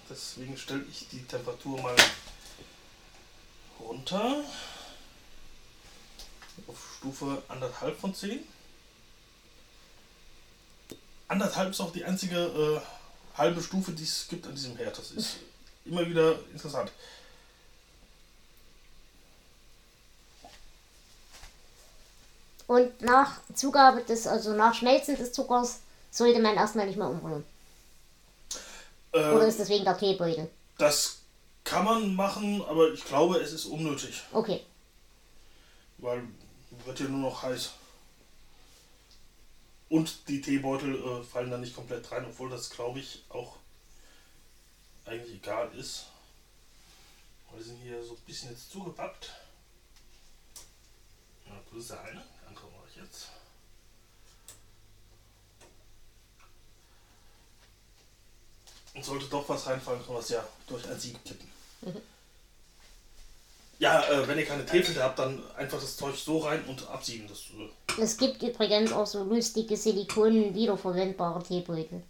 Deswegen 0.09 0.57
stelle 0.57 0.85
ich 0.91 1.09
die 1.09 1.25
Temperatur 1.25 1.81
mal 1.81 1.97
runter. 3.81 4.45
Auf 6.67 6.97
Stufe 6.99 7.43
anderthalb 7.49 7.99
von 7.99 8.15
10. 8.15 8.41
Anderthalb 11.29 11.71
ist 11.71 11.81
auch 11.81 11.93
die 11.93 12.05
einzige 12.05 12.37
äh, 12.37 13.39
halbe 13.39 13.63
Stufe, 13.63 13.93
die 13.93 14.05
es 14.05 14.29
gibt 14.29 14.47
an 14.47 14.55
diesem 14.55 14.77
Herd. 14.77 14.99
Das 14.99 15.11
ist 15.11 15.37
immer 15.85 16.07
wieder 16.07 16.39
interessant. 16.53 16.91
Und 22.69 23.03
nach 23.03 23.41
Zugabe 23.55 24.03
des, 24.03 24.29
also 24.29 24.53
nach 24.53 24.75
Schmelzen 24.75 25.17
des 25.17 25.33
Zuckers, 25.33 25.81
sollte 26.13 26.41
man 26.41 26.55
erstmal 26.55 26.87
nicht 26.87 26.99
mehr 26.99 27.09
umrühren. 27.09 27.45
Äh, 29.13 29.33
Oder 29.33 29.49
ist 29.49 29.59
das 29.59 29.69
wegen 29.69 29.85
der 29.85 29.99
Teebeutel? 29.99 30.49
das 30.79 31.19
kann 31.65 31.85
man 31.85 32.15
machen, 32.15 32.63
aber 32.63 32.93
ich 32.93 33.05
glaube, 33.05 33.37
es 33.39 33.53
ist 33.53 33.67
unnötig. 33.67 34.23
Okay. 34.33 34.65
Weil 35.99 36.23
wird 36.85 37.01
ja 37.01 37.09
nur 37.09 37.31
noch 37.31 37.43
heiß. 37.43 37.73
Und 39.91 40.29
die 40.29 40.41
Teebeutel 40.41 40.95
äh, 40.95 41.23
fallen 41.25 41.51
da 41.51 41.59
nicht 41.59 41.75
komplett 41.75 42.11
rein, 42.13 42.25
obwohl 42.27 42.49
das 42.49 42.71
glaube 42.71 43.01
ich 43.01 43.25
auch 43.29 43.57
eigentlich 45.05 45.37
egal 45.37 45.71
ist. 45.75 46.07
Weil 47.51 47.61
die 47.61 47.69
sind 47.69 47.81
hier 47.83 48.03
so 48.03 48.13
ein 48.13 48.21
bisschen 48.27 48.51
jetzt 48.51 48.71
zugepackt. 48.71 49.33
Ja, 51.47 51.79
ist 51.79 51.91
der 51.91 52.01
eine, 52.03 52.23
der 52.41 52.49
andere 52.49 52.67
mache 52.67 52.89
ich 52.91 52.97
jetzt. 52.97 53.29
Und 58.99 59.05
sollte 59.05 59.27
doch 59.27 59.49
was 59.49 59.65
reinfallen, 59.69 60.05
kann 60.05 60.15
man 60.15 60.23
es 60.25 60.29
ja 60.31 60.45
durch 60.67 60.85
ein 60.89 60.99
Sieb 60.99 61.25
kippen. 61.25 61.49
Ja, 63.79 64.03
äh, 64.09 64.27
wenn 64.27 64.37
ihr 64.37 64.45
keine 64.45 64.67
Teefilter 64.67 65.05
habt, 65.05 65.21
dann 65.21 65.41
einfach 65.55 65.81
das 65.81 65.97
Zeug 65.97 66.17
so 66.17 66.39
rein 66.39 66.65
und 66.65 66.85
absieben. 66.89 67.29
Das, 67.29 67.45
äh, 67.97 68.03
Es 68.03 68.17
gibt 68.17 68.43
übrigens 68.43 68.91
auch 68.91 69.07
so 69.07 69.23
lustige 69.23 69.77
Silikon 69.77 70.53
wiederverwendbare 70.53 71.45
Teebeutel. 71.45 72.03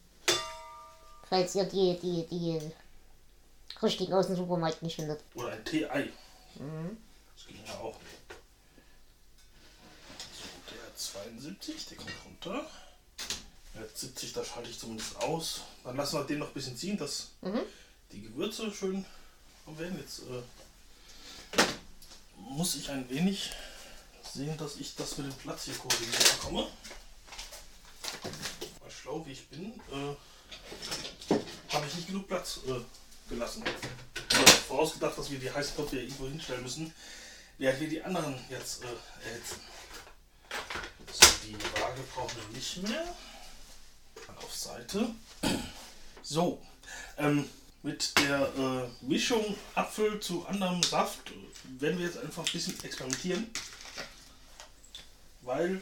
Falls 1.28 1.54
ihr 1.56 1.64
die, 1.64 1.98
die, 2.00 2.26
die 2.26 2.72
richtigen 3.82 4.14
aus 4.14 4.28
dem 4.28 4.36
Supermarkt 4.36 4.80
nicht 4.82 4.96
findet. 4.96 5.20
oder 5.34 5.48
ein 5.52 5.62
Tee-Ei. 5.66 6.08
Das 7.36 7.46
ging 7.46 7.58
ja 7.66 7.74
auch. 7.74 7.98
So, 10.32 10.48
der 10.74 10.86
hat 10.86 10.98
72, 10.98 11.84
der 11.88 11.96
kommt 11.98 12.12
runter. 12.24 12.66
Hat 13.76 13.96
70, 13.96 14.32
da 14.32 14.44
schalte 14.44 14.70
ich 14.70 14.78
zumindest 14.78 15.16
aus. 15.16 15.60
Dann 15.84 15.96
lassen 15.96 16.16
wir 16.18 16.24
den 16.24 16.38
noch 16.38 16.48
ein 16.48 16.54
bisschen 16.54 16.76
ziehen, 16.76 16.96
dass 16.98 17.28
Mhm. 17.42 17.60
die 18.12 18.22
Gewürze 18.22 18.72
schön 18.72 19.04
werden. 19.66 19.98
Jetzt 19.98 20.20
äh, 20.20 20.42
muss 22.36 22.74
ich 22.76 22.88
ein 22.90 23.08
wenig 23.10 23.50
sehen, 24.32 24.56
dass 24.56 24.76
ich 24.76 24.94
das 24.96 25.18
mit 25.18 25.26
dem 25.30 25.34
Platz 25.38 25.64
hier 25.64 25.74
koordiniert 25.74 26.32
bekomme. 26.36 26.66
Mal 28.80 28.90
schlau 28.90 29.24
wie 29.26 29.32
ich 29.32 29.46
bin, 29.48 29.74
äh, 29.92 30.14
habe 31.74 31.86
ich 31.86 31.94
nicht 31.94 32.06
genug 32.08 32.26
Platz 32.28 32.60
äh, 32.66 32.80
gelassen. 33.28 33.62
Vorausgedacht, 34.66 35.16
dass 35.18 35.30
wir 35.30 35.38
die 35.38 35.50
heiße 35.50 35.76
Topf 35.76 35.90
hier 35.90 36.02
irgendwo 36.02 36.26
hinstellen 36.28 36.62
müssen, 36.62 36.92
während 37.58 37.80
wir 37.80 37.88
die 37.88 38.02
anderen 38.02 38.38
jetzt 38.50 38.82
äh, 38.82 38.86
erhitzen. 39.28 39.60
So, 41.12 41.26
die 41.46 41.54
Waage 41.80 42.00
brauchen 42.14 42.36
wir 42.36 42.56
nicht 42.56 42.82
mehr. 42.82 43.04
Seite. 44.58 45.08
So, 46.22 46.60
ähm, 47.16 47.48
mit 47.82 48.18
der 48.18 48.52
äh, 48.56 49.04
Mischung 49.04 49.56
Apfel 49.74 50.20
zu 50.20 50.46
anderem 50.46 50.82
Saft 50.82 51.30
äh, 51.30 51.80
werden 51.80 51.98
wir 51.98 52.06
jetzt 52.06 52.18
einfach 52.18 52.44
ein 52.44 52.52
bisschen 52.52 52.82
experimentieren. 52.82 53.50
Weil 55.42 55.80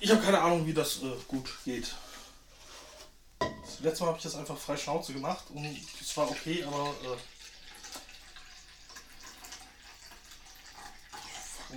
ich 0.00 0.10
habe 0.10 0.22
keine 0.22 0.40
Ahnung, 0.40 0.66
wie 0.66 0.74
das 0.74 1.02
äh, 1.02 1.12
gut 1.28 1.50
geht. 1.64 1.94
Das 3.38 3.80
letzte 3.80 4.02
Mal 4.02 4.08
habe 4.08 4.18
ich 4.18 4.24
das 4.24 4.34
einfach 4.34 4.56
frei 4.56 4.76
Schnauze 4.76 5.12
gemacht 5.12 5.44
und 5.50 5.64
es 6.00 6.16
war 6.16 6.30
okay, 6.30 6.64
aber 6.64 6.94
äh, 7.04 7.16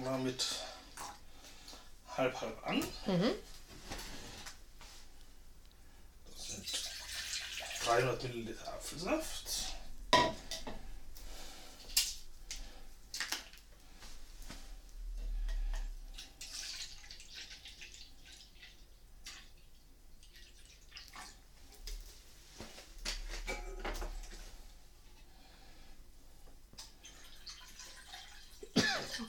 wir 0.02 0.18
mit 0.18 0.46
halb 2.16 2.42
halb 2.42 2.68
an. 2.68 2.78
Mhm. 3.06 3.32
Das 6.36 6.48
sind 6.48 6.90
300 7.90 8.22
Milliliter 8.24 8.72
Apfelsaft. 8.72 9.74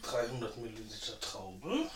Dreihundert 0.03 0.57
Milliliter 0.59 1.19
Traube. 1.19 1.89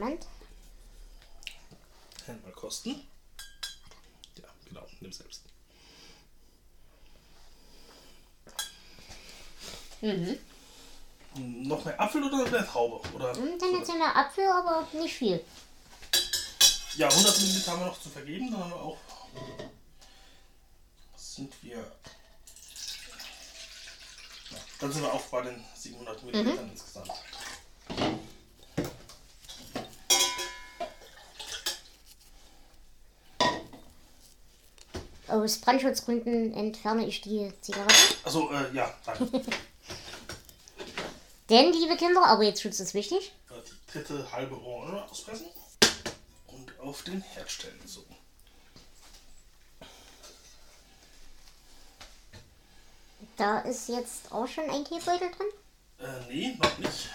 Moment. 0.00 0.26
Hand 2.26 2.42
mal 2.42 2.52
kosten. 2.52 3.06
Ja, 4.36 4.48
genau, 4.66 4.86
nimm 5.00 5.12
selbst. 5.12 5.42
Mhm. 10.00 10.38
Noch 11.68 11.84
mehr 11.84 12.00
Apfel 12.00 12.24
oder 12.24 12.50
mehr 12.50 12.66
Traube? 12.66 13.06
Oder 13.14 13.36
Und 13.36 13.58
tendenziell 13.58 14.00
ein 14.00 14.16
Apfel, 14.16 14.48
aber 14.48 14.88
nicht 14.94 15.14
viel. 15.14 15.44
Ja, 16.96 17.08
100 17.08 17.38
Milliliter 17.38 17.72
haben 17.72 17.80
wir 17.80 17.86
noch 17.86 18.00
zu 18.00 18.08
vergeben. 18.08 18.50
Dann 18.50 18.60
haben 18.60 18.70
wir 18.70 18.80
auch. 18.80 18.98
Sind 21.14 21.52
wir. 21.62 21.76
Ja, 24.50 24.58
dann 24.80 24.92
sind 24.92 25.02
wir 25.02 25.12
auch 25.12 25.26
bei 25.26 25.42
den 25.42 25.62
700 25.74 26.22
Millilitern 26.22 26.70
insgesamt. 26.70 27.12
Aus 35.40 35.58
Brandschutzgründen 35.58 36.52
entferne 36.52 37.06
ich 37.06 37.22
die 37.22 37.50
Zigarette. 37.62 37.94
Also, 38.24 38.50
äh, 38.52 38.74
ja, 38.74 38.92
danke. 39.06 39.24
Denn, 41.48 41.72
liebe 41.72 41.96
Kinder, 41.96 42.24
aber 42.26 42.42
jetzt 42.42 42.60
Schutz 42.60 42.78
ist 42.78 42.92
wichtig. 42.94 43.32
die 43.48 43.92
dritte 43.92 44.30
halbe 44.32 44.60
Orange 44.60 45.02
auspressen 45.10 45.46
und 46.48 46.78
auf 46.80 47.02
den 47.02 47.22
Herd 47.22 47.50
stellen. 47.50 47.80
So. 47.86 48.04
Da 53.36 53.60
ist 53.60 53.88
jetzt 53.88 54.30
auch 54.30 54.46
schon 54.46 54.68
ein 54.68 54.84
Teebeutel 54.84 55.30
drin. 55.30 55.46
Äh, 55.98 56.20
nee, 56.32 56.56
noch 56.62 56.78
nicht. 56.78 57.08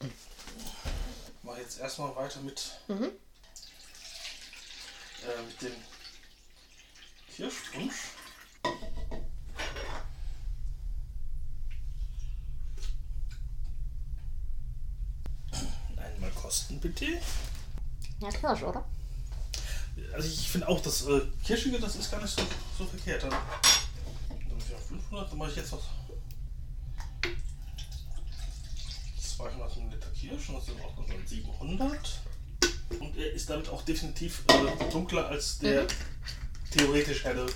Ich 0.00 0.08
mache 1.42 1.60
jetzt 1.60 1.80
erstmal 1.80 2.14
weiter 2.14 2.40
mit, 2.40 2.70
Mhm. 2.86 3.10
Äh, 5.22 5.42
mit 5.42 5.62
dem 5.62 5.72
Kirschpunsch. 7.34 7.94
Einmal 15.96 16.30
kosten, 16.30 16.80
bitte. 16.80 17.20
Ja, 18.20 18.30
Kirsch, 18.30 18.62
oder? 18.62 18.84
Also 20.12 20.28
ich 20.28 20.48
finde 20.48 20.68
auch, 20.68 20.80
das 20.80 21.06
äh, 21.06 21.20
Kirschige, 21.44 21.80
das 21.80 21.96
ist 21.96 22.10
gar 22.10 22.22
nicht 22.22 22.34
so, 22.34 22.42
so 22.76 22.86
verkehrt. 22.86 23.24
Dann, 23.24 23.30
dann 23.30 24.58
ich 24.58 24.74
auf 24.74 24.86
500, 24.86 25.30
dann 25.30 25.38
mache 25.38 25.50
ich 25.50 25.56
jetzt 25.56 25.72
noch 25.72 25.82
200 29.36 29.76
Liter 29.76 30.10
Kirsch 30.10 30.48
und 30.48 30.56
das 30.56 30.66
sind 30.66 30.80
auch 30.80 30.96
noch 30.96 31.06
700. 31.26 32.20
Er 33.18 33.32
ist 33.32 33.50
damit 33.50 33.68
auch 33.68 33.82
definitiv 33.82 34.44
äh, 34.46 34.90
dunkler 34.92 35.26
als 35.26 35.58
der 35.58 35.88
theoretisch 36.70 37.24
helle 37.24 37.46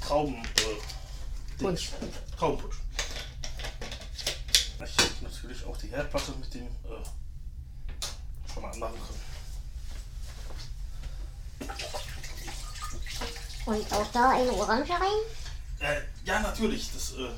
Trauben. 0.00 0.36
Äh, 0.36 1.62
Punsch. 1.62 1.90
Traubenpunsch. 2.38 2.76
Ich 4.82 5.04
hätte 5.04 5.24
natürlich 5.24 5.64
auch 5.66 5.76
die 5.76 5.88
Herdplatte 5.88 6.32
mit 6.40 6.54
dem 6.54 6.66
äh, 6.66 7.04
schon 8.50 8.62
mal 8.62 8.70
anmachen 8.70 8.94
können. 8.94 9.20
Und 13.66 13.92
auch 13.92 14.12
da 14.12 14.30
eine 14.30 14.52
Orange 14.52 14.92
rein. 14.92 15.20
Äh, 15.80 16.00
ja, 16.24 16.40
natürlich. 16.40 16.90
Das, 16.90 17.12
äh, 17.12 17.28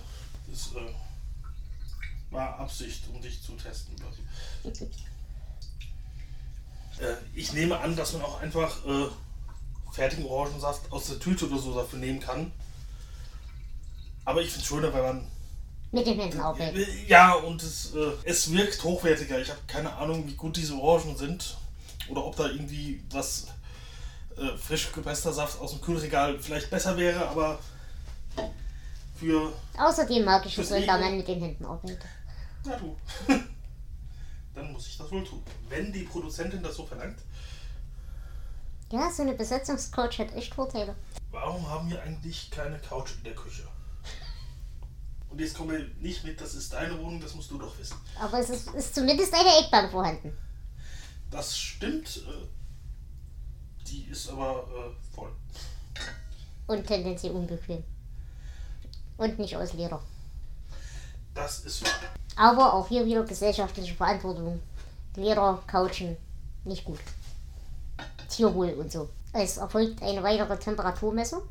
das 0.49 0.73
äh, 0.76 0.95
war 2.30 2.61
Absicht, 2.61 3.09
um 3.09 3.21
dich 3.21 3.42
zu 3.42 3.52
testen. 3.56 3.97
äh, 4.64 4.71
ich 7.35 7.53
nehme 7.53 7.79
an, 7.79 7.97
dass 7.97 8.12
man 8.12 8.23
auch 8.23 8.41
einfach 8.41 8.85
äh, 8.87 9.09
fertigen 9.93 10.26
Orangensaft 10.26 10.91
aus 10.93 11.09
der 11.09 11.19
Tüte 11.19 11.47
oder 11.49 11.59
so 11.59 11.75
dafür 11.75 11.99
nehmen 11.99 12.21
kann. 12.21 12.53
Aber 14.25 14.43
ich 14.43 14.49
finde 14.49 14.62
es 14.62 14.67
schöner, 14.67 14.93
wenn 14.93 15.03
man. 15.03 15.26
Mit 15.93 16.07
den 16.07 16.19
Händen 16.19 16.41
aufhängt. 16.41 16.76
Äh, 16.76 17.07
Ja, 17.07 17.35
und 17.35 17.62
es, 17.62 17.95
äh, 17.95 18.12
es 18.25 18.53
wirkt 18.53 18.83
hochwertiger. 18.83 19.41
Ich 19.41 19.49
habe 19.50 19.61
keine 19.67 19.93
Ahnung, 19.95 20.26
wie 20.26 20.35
gut 20.35 20.57
diese 20.57 20.75
Orangen 20.75 21.17
sind. 21.17 21.57
Oder 22.09 22.25
ob 22.25 22.37
da 22.37 22.47
irgendwie 22.47 23.03
was 23.11 23.47
äh, 24.37 24.57
frisch 24.59 24.93
gepresster 24.93 25.33
Saft 25.33 25.61
aus 25.61 25.73
dem 25.73 25.81
Kühlregal 25.81 26.38
vielleicht 26.38 26.71
besser 26.71 26.97
wäre, 26.97 27.29
aber 27.29 27.59
für 29.19 29.53
Außerdem 29.79 30.25
mag 30.25 30.45
ich 30.47 30.59
es, 30.59 30.71
wenn. 30.71 30.87
Mann 30.87 31.17
mit 31.17 31.26
den 31.26 31.41
Händen 31.41 31.65
aufhängt. 31.65 32.00
Na 32.65 32.76
du. 32.76 32.97
Dann 34.57 34.73
muss 34.73 34.87
ich 34.87 34.97
das 34.97 35.11
wohl 35.13 35.23
tun. 35.23 35.43
Wenn 35.69 35.93
die 35.93 36.05
Produzentin 36.05 36.63
das 36.63 36.77
so 36.77 36.87
verlangt. 36.87 37.19
Ja, 38.91 39.11
so 39.11 39.23
eine 39.23 39.35
Besetzungscoach 39.35 40.19
hat 40.19 40.35
echt 40.35 40.55
Vorteile. 40.55 40.97
Warum 41.31 41.69
haben 41.69 41.91
wir 41.91 42.03
eigentlich 42.03 42.51
keine 42.51 42.79
Couch 42.79 43.11
in 43.19 43.25
der 43.25 43.35
Küche? 43.35 43.69
Und 45.29 45.41
jetzt 45.41 45.55
kommen 45.55 45.73
wir 45.73 45.87
nicht 46.01 46.25
mit, 46.25 46.41
das 46.41 46.55
ist 46.55 46.73
deine 46.73 46.99
Wohnung, 46.99 47.21
das 47.21 47.35
musst 47.35 47.51
du 47.51 47.59
doch 47.59 47.79
wissen. 47.79 47.99
Aber 48.19 48.39
es 48.39 48.49
ist, 48.49 48.73
ist 48.75 48.95
zumindest 48.95 49.35
eine 49.35 49.59
Eckbank 49.59 49.91
vorhanden. 49.91 50.33
Das 51.31 51.59
stimmt. 51.59 52.23
Äh, 52.27 53.85
die 53.87 54.05
ist 54.05 54.31
aber 54.31 54.67
äh, 54.71 55.15
voll. 55.15 55.33
Und 56.67 56.87
tendenziell 56.87 57.33
unbequem. 57.33 57.85
Und 59.19 59.39
nicht 59.39 59.54
aus 59.57 59.75
Leder. 59.75 60.02
Das 61.37 61.61
ist 61.61 61.85
wahr. 61.85 61.93
Aber 62.37 62.73
auch 62.73 62.89
hier 62.89 63.05
wieder 63.05 63.23
gesellschaftliche 63.23 63.95
Verantwortung. 63.95 64.61
Leder, 65.15 65.63
Couchen, 65.67 66.17
nicht 66.65 66.85
gut. 66.85 66.99
Tierwohl 68.29 68.71
und 68.71 68.91
so. 68.91 69.11
Es 69.33 69.59
erfolgt 69.59 70.03
eine 70.03 70.23
weitere 70.23 70.59
Temperaturmessung. 70.59 71.43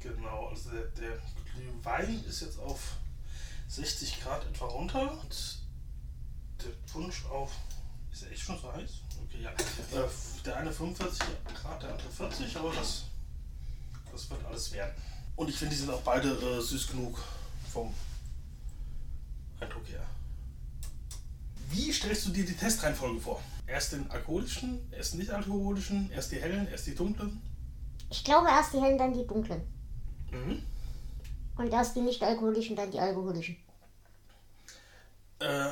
Genau, 0.00 0.48
also 0.48 0.70
der, 0.70 0.84
der 0.98 1.18
Glühwein 1.54 2.24
ist 2.26 2.40
jetzt 2.40 2.58
auf 2.58 2.80
60 3.68 4.22
Grad 4.22 4.44
etwa 4.46 4.64
runter. 4.64 5.12
Und 5.12 5.58
der 6.64 6.70
Punsch 6.90 7.26
auf. 7.26 7.52
Ist 8.10 8.24
er 8.24 8.32
echt 8.32 8.42
schon 8.42 8.58
so 8.58 8.72
heiß? 8.72 8.90
Okay, 9.26 9.42
ja. 9.42 9.50
Äh, 9.50 10.08
der 10.44 10.56
eine 10.56 10.72
45 10.72 11.18
Grad, 11.60 11.82
der 11.82 11.90
andere 11.90 12.10
40, 12.10 12.56
aber 12.56 12.72
das, 12.74 13.04
das 14.10 14.30
wird 14.30 14.44
alles 14.46 14.72
werden. 14.72 14.94
Und 15.36 15.48
ich 15.48 15.56
finde, 15.56 15.74
die 15.74 15.80
sind 15.80 15.90
auch 15.90 16.02
beide 16.02 16.30
äh, 16.30 16.60
süß 16.60 16.88
genug 16.88 17.18
vom 17.72 17.92
Eindruck 19.62 19.86
her. 19.88 20.04
Wie 21.70 21.92
stellst 21.92 22.26
du 22.26 22.30
dir 22.30 22.44
die 22.44 22.56
Testreihenfolge 22.56 23.20
vor? 23.20 23.40
Erst 23.66 23.92
den 23.92 24.10
alkoholischen, 24.10 24.92
erst 24.92 25.12
den 25.12 25.20
nicht 25.20 25.30
alkoholischen, 25.30 26.10
erst 26.10 26.32
die 26.32 26.40
hellen, 26.40 26.68
erst 26.68 26.86
die 26.86 26.94
dunklen? 26.94 27.40
Ich 28.10 28.24
glaube 28.24 28.48
erst 28.48 28.74
die 28.74 28.80
hellen, 28.80 28.98
dann 28.98 29.14
die 29.14 29.26
dunklen. 29.26 29.62
Mhm. 30.30 30.62
Und 31.56 31.72
erst 31.72 31.96
die 31.96 32.00
nicht 32.00 32.22
alkoholischen, 32.22 32.76
dann 32.76 32.90
die 32.90 33.00
alkoholischen. 33.00 33.56
Äh, 35.38 35.70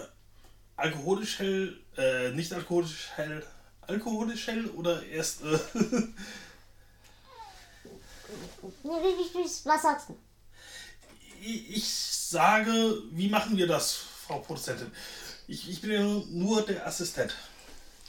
alkoholisch 0.76 1.38
hell, 1.38 1.80
äh, 1.96 2.30
nicht 2.30 2.52
alkoholisch 2.52 3.10
hell, 3.16 3.44
alkoholisch 3.82 4.46
hell 4.46 4.66
oder 4.70 5.04
erst, 5.04 5.42
äh, 5.42 5.58
was 9.64 9.82
sagst 9.82 10.08
du? 10.08 10.16
Ich 11.40 11.92
sage, 11.92 12.72
wie 13.12 13.28
machen 13.28 13.56
wir 13.56 13.66
das, 13.66 13.94
Frau 14.26 14.38
Produzentin? 14.38 14.90
Ich, 15.48 15.68
ich 15.68 15.80
bin 15.80 15.90
ja 15.90 16.00
nur 16.30 16.62
der 16.62 16.86
Assistent, 16.86 17.34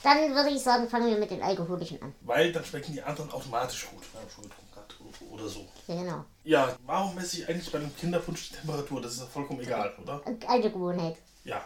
Dann 0.02 0.34
würde 0.34 0.50
ich 0.50 0.60
sagen, 0.62 0.88
fangen 0.88 1.08
wir 1.08 1.18
mit 1.18 1.30
den 1.30 1.42
alkoholischen 1.42 2.00
an. 2.02 2.14
weil 2.22 2.52
dann 2.52 2.64
schmecken 2.64 2.92
die 2.92 3.02
anderen 3.02 3.30
automatisch 3.32 3.86
gut, 3.90 4.02
wenn 4.12 4.22
man 4.22 4.30
schon 4.30 4.44
getrunken 4.44 4.76
hat 4.76 4.94
oder 5.30 5.48
so. 5.48 5.66
Ja, 5.88 5.94
genau. 5.96 6.24
Ja, 6.44 6.76
warum 6.86 7.14
messe 7.14 7.38
ich 7.38 7.48
eigentlich 7.48 7.70
bei 7.72 7.78
einem 7.78 7.94
Kinderpunsch 7.96 8.50
die 8.50 8.56
Temperatur? 8.56 9.00
Das 9.00 9.14
ist 9.14 9.20
ja 9.20 9.26
vollkommen 9.26 9.60
egal, 9.60 9.92
oder? 10.02 10.20
Alte 10.46 10.70
Gewohnheit. 10.70 11.16
Ja, 11.44 11.64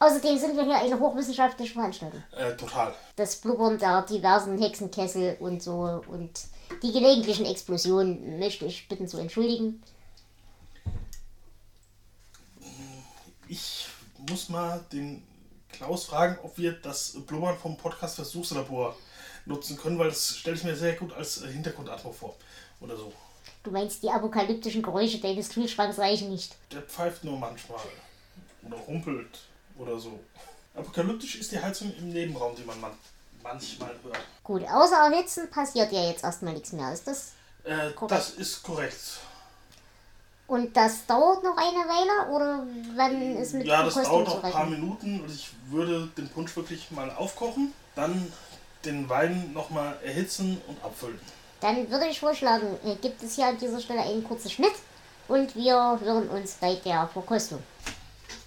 Außerdem 0.00 0.38
sind 0.38 0.56
wir 0.56 0.62
hier 0.64 0.76
eine 0.76 1.00
hochwissenschaftliche 1.00 1.72
Veranstaltung. 1.74 2.22
äh, 2.36 2.54
total. 2.56 2.94
Das 3.16 3.34
Blubbern 3.36 3.78
der 3.80 4.02
diversen 4.02 4.56
Hexenkessel 4.56 5.36
und 5.40 5.60
so 5.60 6.02
und 6.06 6.30
die 6.84 6.92
gelegentlichen 6.92 7.44
Explosionen 7.46 8.38
möchte 8.38 8.64
ich 8.66 8.86
bitten 8.88 9.08
zu 9.08 9.18
entschuldigen. 9.18 9.82
Ich 13.48 13.86
muss 14.28 14.48
mal 14.48 14.84
den 14.92 15.22
Klaus 15.72 16.04
fragen, 16.04 16.38
ob 16.42 16.56
wir 16.58 16.72
das 16.72 17.16
Blubbern 17.26 17.58
vom 17.58 17.76
Podcast 17.76 18.16
Versuchslabor 18.16 18.96
nutzen 19.46 19.76
können, 19.76 19.98
weil 19.98 20.08
das 20.08 20.36
stelle 20.36 20.56
ich 20.56 20.64
mir 20.64 20.76
sehr 20.76 20.94
gut 20.94 21.12
als 21.12 21.42
äh, 21.42 21.48
Hintergrundatmo 21.48 22.12
vor. 22.12 22.36
Oder 22.80 22.96
so. 22.96 23.12
Du 23.62 23.70
meinst, 23.70 24.02
die 24.02 24.10
apokalyptischen 24.10 24.82
Geräusche 24.82 25.18
deines 25.18 25.48
Kühlschranks 25.48 25.98
reichen 25.98 26.30
nicht. 26.30 26.54
Der 26.72 26.82
pfeift 26.82 27.24
nur 27.24 27.38
manchmal. 27.38 27.80
Oder 28.62 28.76
rumpelt. 28.76 29.40
Oder 29.78 29.98
so. 29.98 30.18
Apokalyptisch 30.74 31.36
ist 31.36 31.52
die 31.52 31.60
Heizung 31.60 31.92
im 31.98 32.10
Nebenraum, 32.10 32.54
die 32.54 32.64
man 32.64 32.80
man 32.80 32.92
manchmal 33.42 33.94
hört. 34.02 34.18
Gut, 34.44 34.62
außer 34.64 34.96
Erhitzen 34.96 35.50
passiert 35.50 35.92
ja 35.92 36.08
jetzt 36.08 36.24
erstmal 36.24 36.54
nichts 36.54 36.72
mehr. 36.72 36.92
Ist 36.92 37.06
das? 37.06 37.32
Äh, 37.64 37.90
Korrekt. 37.92 38.10
das 38.10 38.30
ist 38.30 38.62
korrekt. 38.62 39.20
Und 40.48 40.74
das 40.74 41.04
dauert 41.04 41.44
noch 41.44 41.56
eine 41.58 41.84
Weile 41.86 42.30
oder 42.34 42.66
wann 42.96 43.36
ist 43.36 43.52
mit 43.52 43.66
Ja, 43.66 43.82
das 43.82 43.92
Verkostung 43.92 44.24
dauert 44.24 44.36
noch 44.38 44.44
ein 44.44 44.52
paar? 44.52 44.66
Minuten 44.66 45.20
und 45.20 45.30
ich 45.30 45.50
würde 45.68 46.08
den 46.16 46.28
Punsch 46.30 46.56
wirklich 46.56 46.90
mal 46.90 47.10
aufkochen, 47.10 47.74
dann 47.94 48.32
den 48.82 49.06
Wein 49.10 49.52
nochmal 49.52 49.98
erhitzen 50.02 50.60
und 50.66 50.82
abfüllen. 50.82 51.20
Dann 51.60 51.90
würde 51.90 52.06
ich 52.06 52.18
vorschlagen, 52.18 52.66
gibt 53.02 53.22
es 53.22 53.34
hier 53.34 53.46
an 53.46 53.58
dieser 53.58 53.78
Stelle 53.78 54.00
einen 54.00 54.24
kurzen 54.24 54.50
Schnitt 54.50 54.72
und 55.26 55.54
wir 55.54 56.00
hören 56.02 56.28
uns 56.30 56.54
bei 56.54 56.76
der 56.76 57.06
Verkostung. 57.08 57.62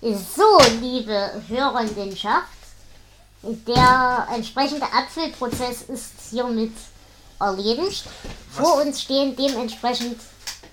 So, 0.02 0.58
liebe 0.80 1.44
Hörendenschaft, 1.50 2.48
der 3.44 4.28
entsprechende 4.34 4.86
Apfelprozess 4.86 5.84
ist 5.84 6.14
hiermit 6.32 6.74
erledigt. 7.40 8.06
Vor 8.50 8.82
uns 8.82 9.02
stehen 9.02 9.36
dementsprechend 9.36 10.20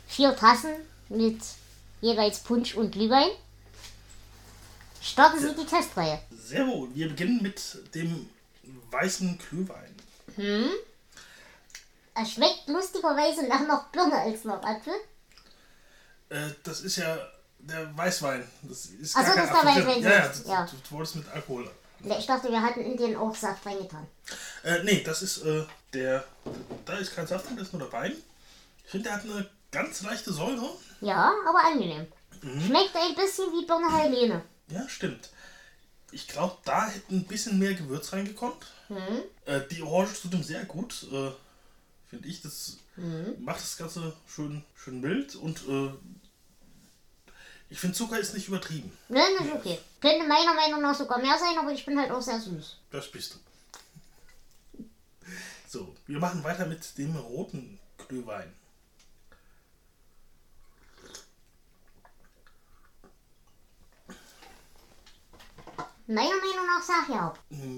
vier 0.07 0.35
Tassen 0.35 0.71
mit 1.09 1.41
jeweils 2.01 2.41
Punsch 2.41 2.75
und 2.75 2.93
Glühwein. 2.93 3.29
Starten 5.01 5.39
Sie 5.41 5.55
die 5.55 5.67
Testreihe. 5.67 6.21
Sehr 6.31 6.67
wohl. 6.67 6.95
Wir 6.95 7.09
beginnen 7.09 7.43
mit 7.43 7.61
dem 7.95 8.29
weißen 8.91 9.39
Glühwein. 9.39 9.95
Er 12.15 12.27
schmeckt 12.27 12.69
lustigerweise 12.69 13.47
nach 13.47 13.67
noch 13.67 13.87
Birne 13.89 14.17
als 14.17 14.45
nach 14.45 14.63
Apfel. 14.63 14.93
Äh, 16.31 16.51
das 16.63 16.81
ist 16.81 16.97
ja 16.97 17.17
der 17.59 17.97
Weißwein. 17.97 18.47
Das 18.63 18.87
ist 18.87 19.17
Ach 19.17 19.27
so, 19.27 19.35
gar 19.35 19.47
kein 19.47 19.67
das 19.67 19.77
ist 19.77 19.85
der. 19.85 19.87
Weißwein 19.87 20.03
Ja, 20.03 20.11
ja, 20.11 20.29
du, 20.29 20.49
ja. 20.49 20.67
Du, 20.67 20.77
du 20.77 20.91
wolltest 20.97 21.17
mit 21.17 21.29
Alkohol. 21.29 21.71
Ich 22.19 22.27
dachte, 22.27 22.49
wir 22.51 22.63
hatten 22.63 22.81
in 22.81 22.97
den 22.97 23.17
auch 23.17 23.35
Saft 23.35 23.67
reingetan. 23.67 24.07
Äh, 24.63 24.83
nee, 24.85 25.03
das 25.03 25.23
ist 25.23 25.39
äh, 25.39 25.65
der. 25.93 26.25
Da 26.85 26.97
ist 26.97 27.15
kein 27.15 27.27
Saft 27.27 27.49
drin, 27.49 27.57
das 27.57 27.69
ist 27.69 27.73
nur 27.73 27.83
der 27.83 27.93
Wein. 27.93 28.13
Ich 28.85 28.91
finde, 28.91 29.09
der 29.09 29.17
hat 29.17 29.25
eine 29.25 29.49
ganz 29.71 30.03
leichte 30.03 30.33
Säure. 30.33 30.71
Ja, 31.01 31.33
aber 31.49 31.65
angenehm. 31.65 32.07
Mhm. 32.43 32.61
Schmeckt 32.61 32.97
ein 32.97 33.15
bisschen 33.15 33.47
wie 33.53 33.67
Birne 33.67 33.91
Halmene. 33.93 34.43
Ja, 34.69 34.89
stimmt. 34.89 35.31
Ich 36.11 36.27
glaube, 36.29 36.57
da 36.65 36.87
hätte 36.89 37.15
ein 37.15 37.25
bisschen 37.27 37.59
mehr 37.59 37.75
Gewürz 37.75 38.13
reingekommen. 38.13 38.57
Hm? 38.89 38.97
Äh, 39.45 39.61
die 39.71 39.83
Orange 39.83 40.21
tut 40.23 40.33
ihm 40.35 40.43
sehr 40.43 40.65
gut. 40.65 41.07
Äh, 41.13 41.31
Finde 42.09 42.27
ich, 42.29 42.41
das 42.41 42.79
Mhm. 42.97 43.37
macht 43.45 43.61
das 43.61 43.77
Ganze 43.77 44.13
schön, 44.27 44.65
schön 44.75 45.01
mild 45.01 45.37
und 45.37 45.59
äh, 45.69 45.93
Ich 47.71 47.79
finde, 47.79 47.95
Zucker 47.97 48.19
ist 48.19 48.33
nicht 48.35 48.49
übertrieben. 48.49 48.91
Nein, 49.09 49.23
das 49.39 49.47
ist 49.47 49.53
okay. 49.55 49.79
Könnte 50.01 50.27
meiner 50.27 50.55
Meinung 50.55 50.81
nach 50.81 50.95
sogar 50.97 51.19
mehr 51.19 51.39
sein, 51.39 51.57
aber 51.59 51.71
ich 51.71 51.85
bin 51.85 51.99
halt 52.01 52.11
auch 52.11 52.23
sehr 52.23 52.41
süß. 52.41 52.79
Das 52.91 53.09
bist 53.11 53.35
du. 54.75 54.85
So, 55.69 55.95
wir 56.07 56.19
machen 56.19 56.43
weiter 56.45 56.65
mit 56.67 56.97
dem 56.97 57.15
roten 57.17 57.79
Glühwein. 58.09 58.53
Meiner 66.11 66.37
Meinung 66.37 66.67
nach 66.67 66.83
sag 66.83 67.09
ja. 67.11 67.35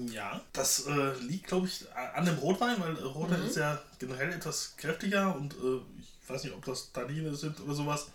Ja, 0.09 0.41
das 0.53 0.85
äh, 0.87 1.13
liegt, 1.19 1.47
glaube 1.47 1.67
ich, 1.67 1.85
an 1.93 2.23
dem 2.23 2.37
Rotwein, 2.37 2.79
weil 2.79 2.97
äh, 2.97 3.03
Rotwein 3.03 3.43
ist 3.43 3.57
ja 3.57 3.77
generell 3.99 4.31
etwas 4.31 4.77
kräftiger 4.77 5.35
und 5.35 5.53
äh, 5.55 5.81
ich 5.99 6.29
weiß 6.29 6.45
nicht, 6.45 6.53
ob 6.53 6.63
das 6.63 6.93
Tannine 6.93 7.35
sind 7.35 7.59
oder 7.59 7.73
sowas. 7.73 8.07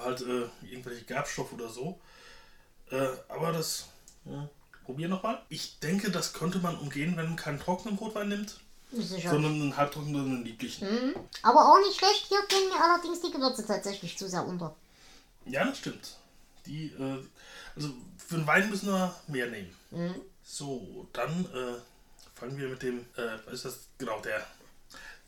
Halt 0.00 0.22
äh, 0.22 0.48
irgendwelche 0.66 1.04
Gerbstoffe 1.04 1.52
oder 1.52 1.68
so. 1.68 2.00
Äh, 2.90 3.08
aber 3.28 3.52
das. 3.52 3.84
Ja, 4.24 4.48
probier 4.86 5.08
nochmal. 5.08 5.42
Ich 5.50 5.78
denke, 5.80 6.10
das 6.10 6.32
könnte 6.32 6.58
man 6.58 6.78
umgehen, 6.78 7.18
wenn 7.18 7.26
man 7.26 7.36
keinen 7.36 7.60
trockenen 7.60 7.98
Rotwein 7.98 8.30
nimmt, 8.30 8.60
Sicher. 8.92 9.28
sondern 9.28 9.52
einen 9.52 9.76
halbtrockenen, 9.76 10.24
einen 10.24 10.44
lieblichen. 10.44 10.88
Mhm. 10.88 11.14
Aber 11.42 11.70
auch 11.70 11.78
nicht 11.80 11.98
schlecht. 11.98 12.28
Hier 12.28 12.40
gehen 12.48 12.70
mir 12.70 12.82
allerdings 12.82 13.20
die 13.20 13.30
Gewürze 13.30 13.66
tatsächlich 13.66 14.16
zu 14.16 14.26
sehr 14.26 14.46
unter. 14.46 14.74
Ja, 15.44 15.66
das 15.66 15.76
stimmt. 15.76 16.16
Die, 16.64 16.86
äh, 16.86 17.22
also 17.76 17.90
für 18.26 18.36
den 18.36 18.46
Wein 18.46 18.68
müssen 18.70 18.88
wir 18.88 19.14
mehr 19.28 19.46
nehmen. 19.48 19.74
So, 20.42 21.06
dann 21.12 21.44
äh, 21.54 21.80
fangen 22.38 22.56
wir 22.58 22.68
mit 22.68 22.82
dem, 22.82 23.00
äh, 23.16 23.38
was 23.46 23.54
ist 23.54 23.64
das? 23.64 23.78
Genau, 23.98 24.20
der 24.20 24.44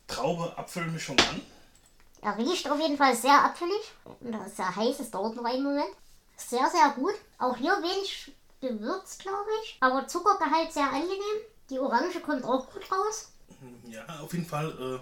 Traube-Apfelmischung 0.07 1.17
an. 1.19 1.41
Er 2.21 2.37
riecht 2.37 2.69
auf 2.69 2.79
jeden 2.79 2.97
Fall 2.97 3.15
sehr 3.15 3.43
apfelig. 3.43 3.91
Und 4.19 4.31
das 4.31 4.47
ist 4.47 4.57
sehr 4.57 4.75
heiß, 4.75 4.99
es 4.99 5.11
dauert 5.11 5.35
noch 5.35 5.45
einen 5.45 5.63
Moment. 5.63 5.89
Sehr, 6.35 6.69
sehr 6.69 6.89
gut. 6.95 7.13
Auch 7.37 7.55
hier 7.57 7.71
wenig 7.81 8.31
Gewürz, 8.61 9.17
glaube 9.17 9.49
ich. 9.63 9.77
Aber 9.79 10.07
Zuckergehalt 10.07 10.71
sehr 10.73 10.87
angenehm. 10.87 11.41
Die 11.69 11.79
Orange 11.79 12.19
kommt 12.21 12.43
auch 12.43 12.71
gut 12.71 12.83
raus. 12.91 13.31
Ja, 13.87 14.05
auf 14.21 14.33
jeden 14.33 14.45
Fall 14.45 15.01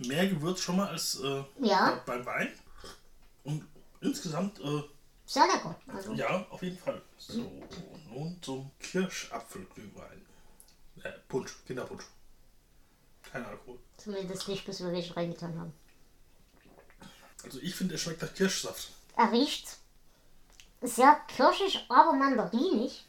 äh, 0.00 0.06
mehr 0.06 0.26
Gewürz 0.28 0.60
schon 0.60 0.76
mal 0.76 0.88
als 0.88 1.20
äh, 1.20 1.42
Ja. 1.60 2.00
beim 2.06 2.24
Wein. 2.24 2.52
Und 3.44 3.66
insgesamt, 4.00 4.60
äh, 4.60 4.82
Sehr 5.32 5.46
lecker. 5.46 5.74
Also, 5.86 6.12
ja, 6.12 6.46
auf 6.50 6.62
jeden 6.62 6.76
Fall. 6.76 7.00
So, 7.16 7.50
nun 8.10 8.36
zum 8.42 8.70
Kirschapfelglühwein. 8.78 10.26
Äh, 11.02 11.10
Punsch, 11.26 11.56
Kinderpunsch. 11.66 12.04
Kein 13.22 13.42
Alkohol. 13.46 13.78
zumindest 13.96 14.46
nicht, 14.48 14.66
bis 14.66 14.80
wir 14.80 14.92
welche 14.92 15.16
reingetan 15.16 15.58
haben. 15.58 15.72
Also 17.44 17.60
ich 17.60 17.74
finde, 17.74 17.94
er 17.94 17.98
schmeckt 17.98 18.20
nach 18.20 18.34
Kirschsaft. 18.34 18.90
Er 19.16 19.32
riecht 19.32 19.78
sehr 20.82 21.18
kirschig, 21.34 21.86
aber 21.88 22.12
mandarinig. 22.12 23.06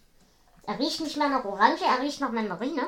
Er 0.65 0.79
riecht 0.79 1.01
nicht 1.01 1.17
mehr 1.17 1.27
nach 1.27 1.43
Orange, 1.43 1.81
er 1.83 1.99
riecht 2.01 2.21
nach 2.21 2.31
Mandarine. 2.31 2.87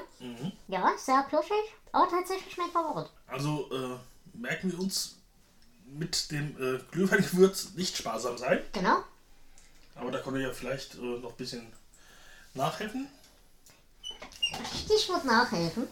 Ja, 0.69 0.93
sehr 0.97 1.23
kirschig, 1.23 1.73
aber 1.91 2.09
tatsächlich 2.09 2.55
mein 2.55 2.69
Favorit. 2.69 3.09
Also 3.27 3.69
äh, 3.69 3.97
merken 4.37 4.71
wir 4.71 4.79
uns 4.79 5.17
mit 5.87 6.31
dem 6.31 6.55
äh, 6.57 6.79
Glühweingewürz 6.91 7.73
nicht 7.75 7.97
sparsam 7.97 8.37
sein. 8.37 8.63
Genau. 8.71 9.03
Aber 9.95 10.11
da 10.11 10.19
konnte 10.19 10.41
ja 10.41 10.51
vielleicht 10.51 10.95
äh, 10.95 10.97
noch 10.97 11.31
ein 11.31 11.37
bisschen 11.37 11.71
nachhelfen. 12.53 13.07
Stichwort 14.85 15.25
nachhelfen. 15.25 15.87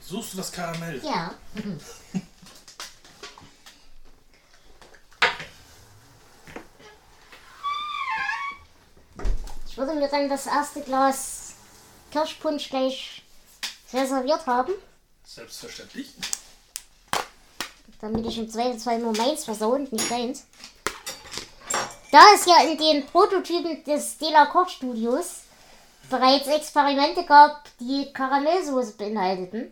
Suchst 0.00 0.32
du 0.32 0.36
das 0.38 0.52
Karamell? 0.52 1.02
Ja. 1.04 1.34
Ich 9.68 9.76
würde 9.76 9.94
mir 9.94 10.08
dann 10.08 10.28
das 10.28 10.46
erste 10.46 10.80
Glas 10.80 11.52
Kirschpunsch 12.10 12.70
gleich 12.70 13.22
reserviert 13.92 14.46
haben, 14.46 14.72
Selbstverständlich. 15.24 16.14
damit 18.00 18.24
ich 18.26 18.38
im 18.38 18.48
Zweifelsfall 18.48 18.98
nur 19.00 19.14
meins 19.16 19.44
versaue 19.44 19.74
und 19.76 19.92
nicht 19.92 20.10
deins. 20.10 20.44
Da 22.16 22.22
es 22.34 22.46
ja 22.46 22.62
in 22.62 22.78
den 22.78 23.04
Prototypen 23.04 23.84
des 23.84 24.14
Stella 24.14 24.46
Koch 24.46 24.70
Studios 24.70 25.42
bereits 26.08 26.46
Experimente 26.46 27.26
gab, 27.26 27.64
die 27.78 28.10
Karamellsoße 28.10 28.94
beinhalteten, 28.96 29.70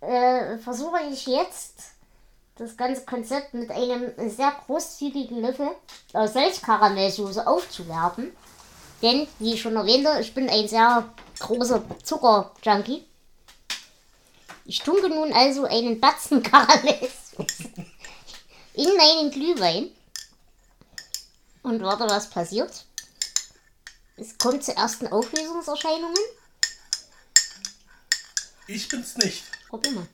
äh, 0.00 0.56
versuche 0.56 0.96
ich 1.12 1.26
jetzt 1.26 1.90
das 2.56 2.74
ganze 2.74 3.04
Konzept 3.04 3.52
mit 3.52 3.70
einem 3.70 4.14
sehr 4.30 4.50
großzügigen 4.64 5.42
Löffel 5.42 5.68
aus 6.14 6.32
Salzkaramellsoße 6.32 7.46
aufzuwerten. 7.46 8.34
Denn, 9.02 9.28
wie 9.38 9.52
ich 9.52 9.60
schon 9.60 9.76
erwähnte, 9.76 10.16
ich 10.22 10.32
bin 10.32 10.48
ein 10.48 10.66
sehr 10.66 11.06
großer 11.38 11.84
Zuckerjunkie. 12.02 13.04
Ich 14.64 14.78
tunke 14.78 15.10
nun 15.10 15.34
also 15.34 15.64
einen 15.64 16.00
Batzen 16.00 16.42
Karamellsoße 16.50 17.68
in 18.72 18.96
meinen 18.96 19.30
Glühwein. 19.30 19.90
Und 21.66 21.82
warte, 21.82 22.04
was 22.04 22.30
passiert. 22.30 22.84
Es 24.16 24.38
kommt 24.38 24.62
zu 24.62 24.76
ersten 24.76 25.08
Auflösungserscheinungen. 25.08 26.22
Ich 28.68 28.86
bin's 28.86 29.16
nicht. 29.16 29.42
Probier 29.68 29.90
mal. 29.90 30.06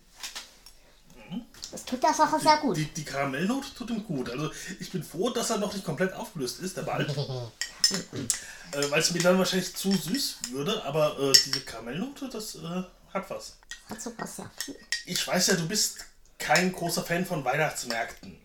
Das 1.71 1.85
tut 1.85 2.03
der 2.03 2.15
Sache 2.15 2.41
sehr 2.41 2.57
gut. 2.57 2.79
Die, 2.79 2.87
die 2.87 3.05
Karamellnote 3.05 3.75
tut 3.75 3.91
ihm 3.91 4.03
gut. 4.03 4.31
Also 4.31 4.51
ich 4.81 4.91
bin 4.91 5.05
froh, 5.05 5.29
dass 5.29 5.51
er 5.51 5.59
noch 5.59 5.75
nicht 5.75 5.85
komplett 5.85 6.15
aufgelöst 6.15 6.61
ist, 6.61 6.79
der 6.79 6.87
Wald. 6.87 7.11
äh, 8.73 8.91
Weil 8.91 9.01
es 9.01 9.11
mir 9.11 9.21
dann 9.21 9.37
wahrscheinlich 9.37 9.77
zu 9.77 9.93
süß 9.93 10.37
würde, 10.53 10.83
aber 10.85 11.19
äh, 11.19 11.33
diese 11.33 11.61
Karamellnote, 11.61 12.31
das 12.31 12.55
äh, 12.55 12.83
hat 13.13 13.29
was. 13.29 13.57
Hat 13.91 14.01
sehr 14.01 14.51
viel. 14.57 14.77
Ich 15.05 15.27
weiß 15.27 15.49
ja, 15.49 15.57
du 15.57 15.69
bist 15.69 15.99
kein 16.39 16.73
großer 16.73 17.05
Fan 17.05 17.27
von 17.27 17.45
Weihnachtsmärkten. 17.45 18.42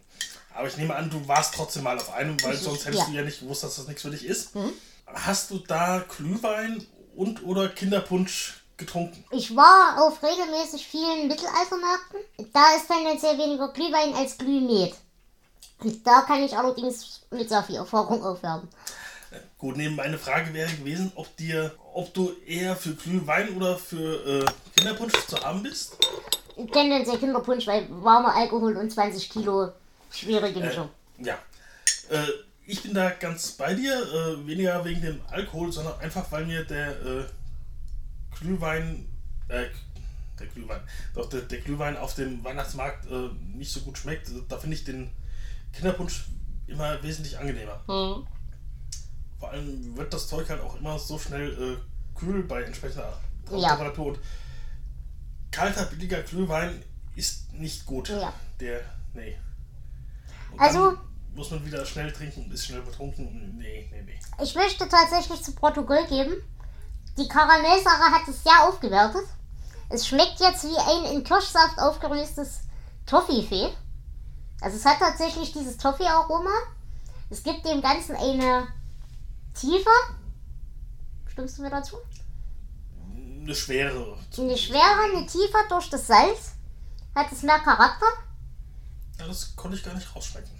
Aber 0.57 0.67
ich 0.67 0.77
nehme 0.77 0.95
an, 0.95 1.09
du 1.09 1.27
warst 1.27 1.53
trotzdem 1.53 1.83
mal 1.83 1.97
auf 1.97 2.11
einem, 2.13 2.41
weil 2.43 2.55
Ich- 2.55 2.61
sonst 2.61 2.85
hättest 2.85 3.03
ja. 3.03 3.07
Mhm. 3.07 3.11
du 3.11 3.17
ja 3.19 3.23
nicht 3.25 3.39
gewusst, 3.41 3.63
dass 3.63 3.75
das 3.75 3.87
nichts 3.87 4.01
für 4.01 4.09
dich 4.09 4.25
ist. 4.25 4.49
Hast 5.05 5.51
du 5.51 5.59
da 5.59 6.03
Glühwein 6.17 6.85
und 7.15 7.43
oder 7.45 7.69
Kinderpunsch 7.69 8.63
getrunken? 8.75 9.23
Ich 9.31 9.55
war 9.55 10.01
auf 10.01 10.21
regelmäßig 10.23 10.85
vielen 10.87 11.27
Mittelaltermärkten. 11.27 12.19
Da 12.53 12.75
ist 12.75 12.87
tendenziell 12.87 13.37
weniger 13.37 13.69
Glühwein 13.71 14.13
als 14.15 14.37
Glühmet. 14.37 14.93
Und 15.83 16.05
da 16.05 16.21
kann 16.23 16.43
ich 16.43 16.57
allerdings 16.57 17.21
mit 17.29 17.47
sehr 17.49 17.63
viel 17.63 17.75
Erfahrung 17.75 18.23
aufwerben. 18.23 18.67
Gut, 19.59 19.77
neben 19.77 19.95
meine 19.95 20.17
Frage 20.17 20.53
wäre 20.53 20.71
gewesen, 20.71 21.11
ob 21.15 21.35
dir, 21.37 21.75
ob 21.93 22.13
du 22.13 22.31
eher 22.45 22.75
für 22.75 22.95
Glühwein 22.95 23.55
oder 23.55 23.77
für 23.77 24.41
äh, 24.43 24.45
Kinderpunsch 24.75 25.13
zu 25.27 25.37
haben 25.39 25.61
bist. 25.63 25.97
Tendenziell 26.73 27.17
Kinderpunsch, 27.19 27.67
weil 27.67 27.87
warmer 27.89 28.33
Alkohol 28.35 28.75
und 28.77 28.91
20 28.91 29.29
Kilo 29.29 29.69
schwierige 30.11 30.59
Mischung. 30.59 30.89
Ja. 31.19 31.37
Äh, 32.09 32.25
ich 32.65 32.83
bin 32.83 32.93
da 32.93 33.09
ganz 33.11 33.51
bei 33.53 33.73
dir, 33.73 33.93
äh, 33.93 34.45
weniger 34.45 34.83
wegen 34.83 35.01
dem 35.01 35.21
Alkohol, 35.27 35.71
sondern 35.71 35.99
einfach, 35.99 36.29
weil 36.31 36.45
mir 36.45 36.65
der 36.65 37.01
äh, 37.01 37.25
Glühwein, 38.37 39.07
äh, 39.47 39.65
der 40.39 40.47
Glühwein, 40.47 40.81
doch 41.15 41.29
der, 41.29 41.41
der 41.41 41.59
Glühwein 41.61 41.97
auf 41.97 42.13
dem 42.15 42.43
Weihnachtsmarkt 42.43 43.09
äh, 43.09 43.29
nicht 43.55 43.71
so 43.71 43.79
gut 43.81 43.97
schmeckt. 43.97 44.29
Da 44.49 44.57
finde 44.57 44.75
ich 44.75 44.83
den 44.83 45.09
Kinderpunsch 45.73 46.25
immer 46.67 47.01
wesentlich 47.01 47.37
angenehmer. 47.37 47.81
Hm. 47.87 48.27
Vor 49.39 49.51
allem 49.51 49.95
wird 49.95 50.13
das 50.13 50.27
Zeug 50.27 50.49
halt 50.49 50.61
auch 50.61 50.77
immer 50.79 50.99
so 50.99 51.17
schnell 51.17 51.51
äh, 51.51 52.17
kühl 52.19 52.43
bei 52.43 52.63
entsprechender 52.63 53.17
Ja. 53.51 53.69
Temperatur. 53.69 54.07
Und 54.07 54.19
kalter, 55.51 55.85
billiger 55.85 56.21
Glühwein 56.23 56.83
ist 57.15 57.53
nicht 57.53 57.85
gut. 57.85 58.09
Ja. 58.09 58.33
Der, 58.59 58.81
nee. 59.13 59.37
Und 60.51 60.59
Also- 60.59 60.97
muss 61.33 61.51
man 61.51 61.65
wieder 61.65 61.85
schnell 61.85 62.11
trinken 62.11 62.51
ist 62.51 62.65
schnell 62.65 62.81
betrunken. 62.81 63.57
Nee, 63.57 63.87
nee, 63.91 64.01
nee. 64.01 64.19
Ich 64.43 64.55
möchte 64.55 64.87
tatsächlich 64.89 65.43
zu 65.43 65.53
Protokoll 65.53 66.05
geben, 66.07 66.33
die 67.17 67.27
Karamellsache 67.27 68.11
hat 68.11 68.27
es 68.27 68.43
sehr 68.43 68.63
aufgewertet. 68.67 69.23
Es 69.89 70.07
schmeckt 70.07 70.39
jetzt 70.39 70.63
wie 70.63 70.77
ein 70.77 71.15
in 71.15 71.23
Kirschsaft 71.23 71.77
aufgelöstes 71.79 72.61
Toffifee. 73.05 73.69
Also 74.61 74.77
es 74.77 74.85
hat 74.85 74.99
tatsächlich 74.99 75.53
dieses 75.53 75.77
Toffee-Aroma. 75.77 76.49
Es 77.29 77.43
gibt 77.43 77.65
dem 77.65 77.81
Ganzen 77.81 78.15
eine 78.15 78.67
Tiefe. 79.53 79.89
Stimmst 81.27 81.57
du 81.57 81.61
mir 81.61 81.69
dazu? 81.69 81.97
Eine 83.15 83.55
schwere. 83.55 84.17
Eine 84.37 84.57
Schwere, 84.57 85.03
eine 85.13 85.25
Tiefe 85.25 85.57
durch 85.69 85.89
das 85.89 86.07
Salz. 86.07 86.53
Hat 87.15 87.31
es 87.31 87.43
mehr 87.43 87.59
Charakter. 87.59 88.05
Ja, 89.19 89.27
das 89.27 89.55
konnte 89.55 89.77
ich 89.77 89.83
gar 89.83 89.93
nicht 89.93 90.15
rausschmecken. 90.15 90.51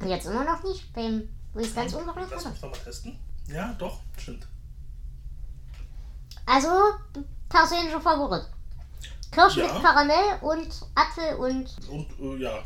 Und 0.00 0.08
jetzt 0.08 0.26
immer 0.26 0.44
noch 0.44 0.62
nicht, 0.62 0.92
beim, 0.92 1.28
wo 1.52 1.60
ich 1.60 1.68
es 1.68 1.74
ganz 1.74 1.92
unberührt 1.94 2.30
Lass 2.30 2.40
hatte. 2.44 2.50
mich 2.52 2.62
nochmal 2.62 2.78
testen. 2.80 3.18
Ja, 3.48 3.72
doch, 3.74 4.00
stimmt. 4.16 4.46
Also, 6.46 6.68
persönlicher 7.48 8.00
Favorit. 8.00 8.46
Kirsch 9.30 9.56
Ja. 9.56 9.72
mit 9.72 9.82
Karamell 9.82 10.38
und 10.40 10.68
Apfel 10.94 11.34
und. 11.36 11.76
Und 11.90 12.08
äh, 12.20 12.42
ja, 12.42 12.62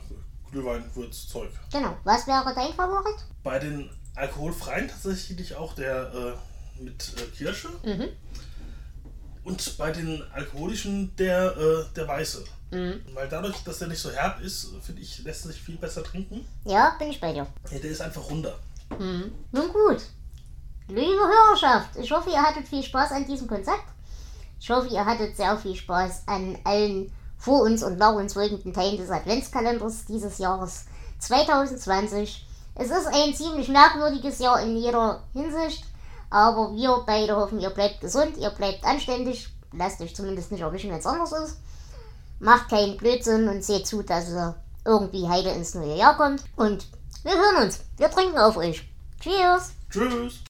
Glühwein, 0.50 0.84
Würzzeug. 0.94 1.50
Genau. 1.72 1.96
Was 2.04 2.26
wäre 2.26 2.54
dein 2.54 2.72
Favorit? 2.74 3.24
Bei 3.42 3.58
den 3.58 3.90
alkoholfreien 4.14 4.88
tatsächlich 4.88 5.56
auch 5.56 5.74
der 5.74 6.12
äh, 6.78 6.82
mit 6.82 7.12
äh, 7.18 7.26
Kirsche. 7.36 7.68
Mhm. 7.84 8.08
Und 9.44 9.76
bei 9.76 9.90
den 9.90 10.22
alkoholischen 10.32 11.14
der, 11.16 11.56
äh, 11.56 11.84
der 11.96 12.06
weiße. 12.06 12.44
Mhm. 12.70 13.00
Weil 13.14 13.28
dadurch, 13.28 13.56
dass 13.64 13.78
der 13.78 13.88
nicht 13.88 14.00
so 14.00 14.10
herb 14.10 14.40
ist, 14.40 14.68
finde 14.82 15.02
ich, 15.02 15.22
lässt 15.24 15.42
sich 15.42 15.60
viel 15.60 15.76
besser 15.76 16.02
trinken. 16.02 16.46
Ja, 16.64 16.96
bin 16.98 17.10
ich 17.10 17.20
bei 17.20 17.32
dir. 17.32 17.46
Ja, 17.70 17.78
der 17.78 17.90
ist 17.90 18.00
einfach 18.00 18.28
runder. 18.30 18.58
Mhm. 18.98 19.32
Nun 19.52 19.72
gut. 19.72 20.02
Liebe 20.88 21.20
Hörerschaft, 21.20 21.96
ich 21.96 22.10
hoffe, 22.10 22.30
ihr 22.30 22.42
hattet 22.42 22.68
viel 22.68 22.82
Spaß 22.82 23.12
an 23.12 23.26
diesem 23.26 23.46
Konzept. 23.46 23.84
Ich 24.60 24.70
hoffe, 24.70 24.88
ihr 24.88 25.04
hattet 25.04 25.36
sehr 25.36 25.56
viel 25.56 25.74
Spaß 25.74 26.22
an 26.26 26.58
allen 26.64 27.12
vor 27.36 27.62
uns 27.62 27.82
und 27.82 27.98
nach 27.98 28.14
uns 28.14 28.34
folgenden 28.34 28.72
Teilen 28.72 28.96
des 28.96 29.10
Adventskalenders 29.10 30.04
dieses 30.06 30.38
Jahres 30.38 30.84
2020. 31.18 32.46
Es 32.74 32.90
ist 32.90 33.06
ein 33.06 33.34
ziemlich 33.34 33.68
merkwürdiges 33.68 34.38
Jahr 34.38 34.62
in 34.62 34.76
jeder 34.76 35.22
Hinsicht, 35.32 35.84
aber 36.32 36.74
wir 36.74 37.04
beide 37.06 37.36
hoffen, 37.36 37.60
ihr 37.60 37.70
bleibt 37.70 38.00
gesund, 38.00 38.38
ihr 38.38 38.48
bleibt 38.50 38.84
anständig, 38.84 39.48
lasst 39.72 40.00
euch 40.00 40.16
zumindest 40.16 40.50
nicht 40.50 40.62
erwischen, 40.62 40.90
wenn 40.90 40.98
es 40.98 41.06
anders 41.06 41.32
ist. 41.32 41.58
Macht 42.40 42.70
keinen 42.70 42.96
Blödsinn 42.96 43.48
und 43.48 43.62
seht 43.62 43.86
zu, 43.86 44.02
dass 44.02 44.30
ihr 44.30 44.54
irgendwie 44.84 45.28
heile 45.28 45.52
ins 45.52 45.74
neue 45.74 45.94
Jahr 45.94 46.16
kommt. 46.16 46.42
Und 46.56 46.86
wir 47.22 47.32
hören 47.32 47.64
uns. 47.64 47.80
Wir 47.98 48.10
trinken 48.10 48.38
auf 48.38 48.56
euch. 48.56 48.88
Cheers! 49.20 49.72
Tschüss! 49.90 50.42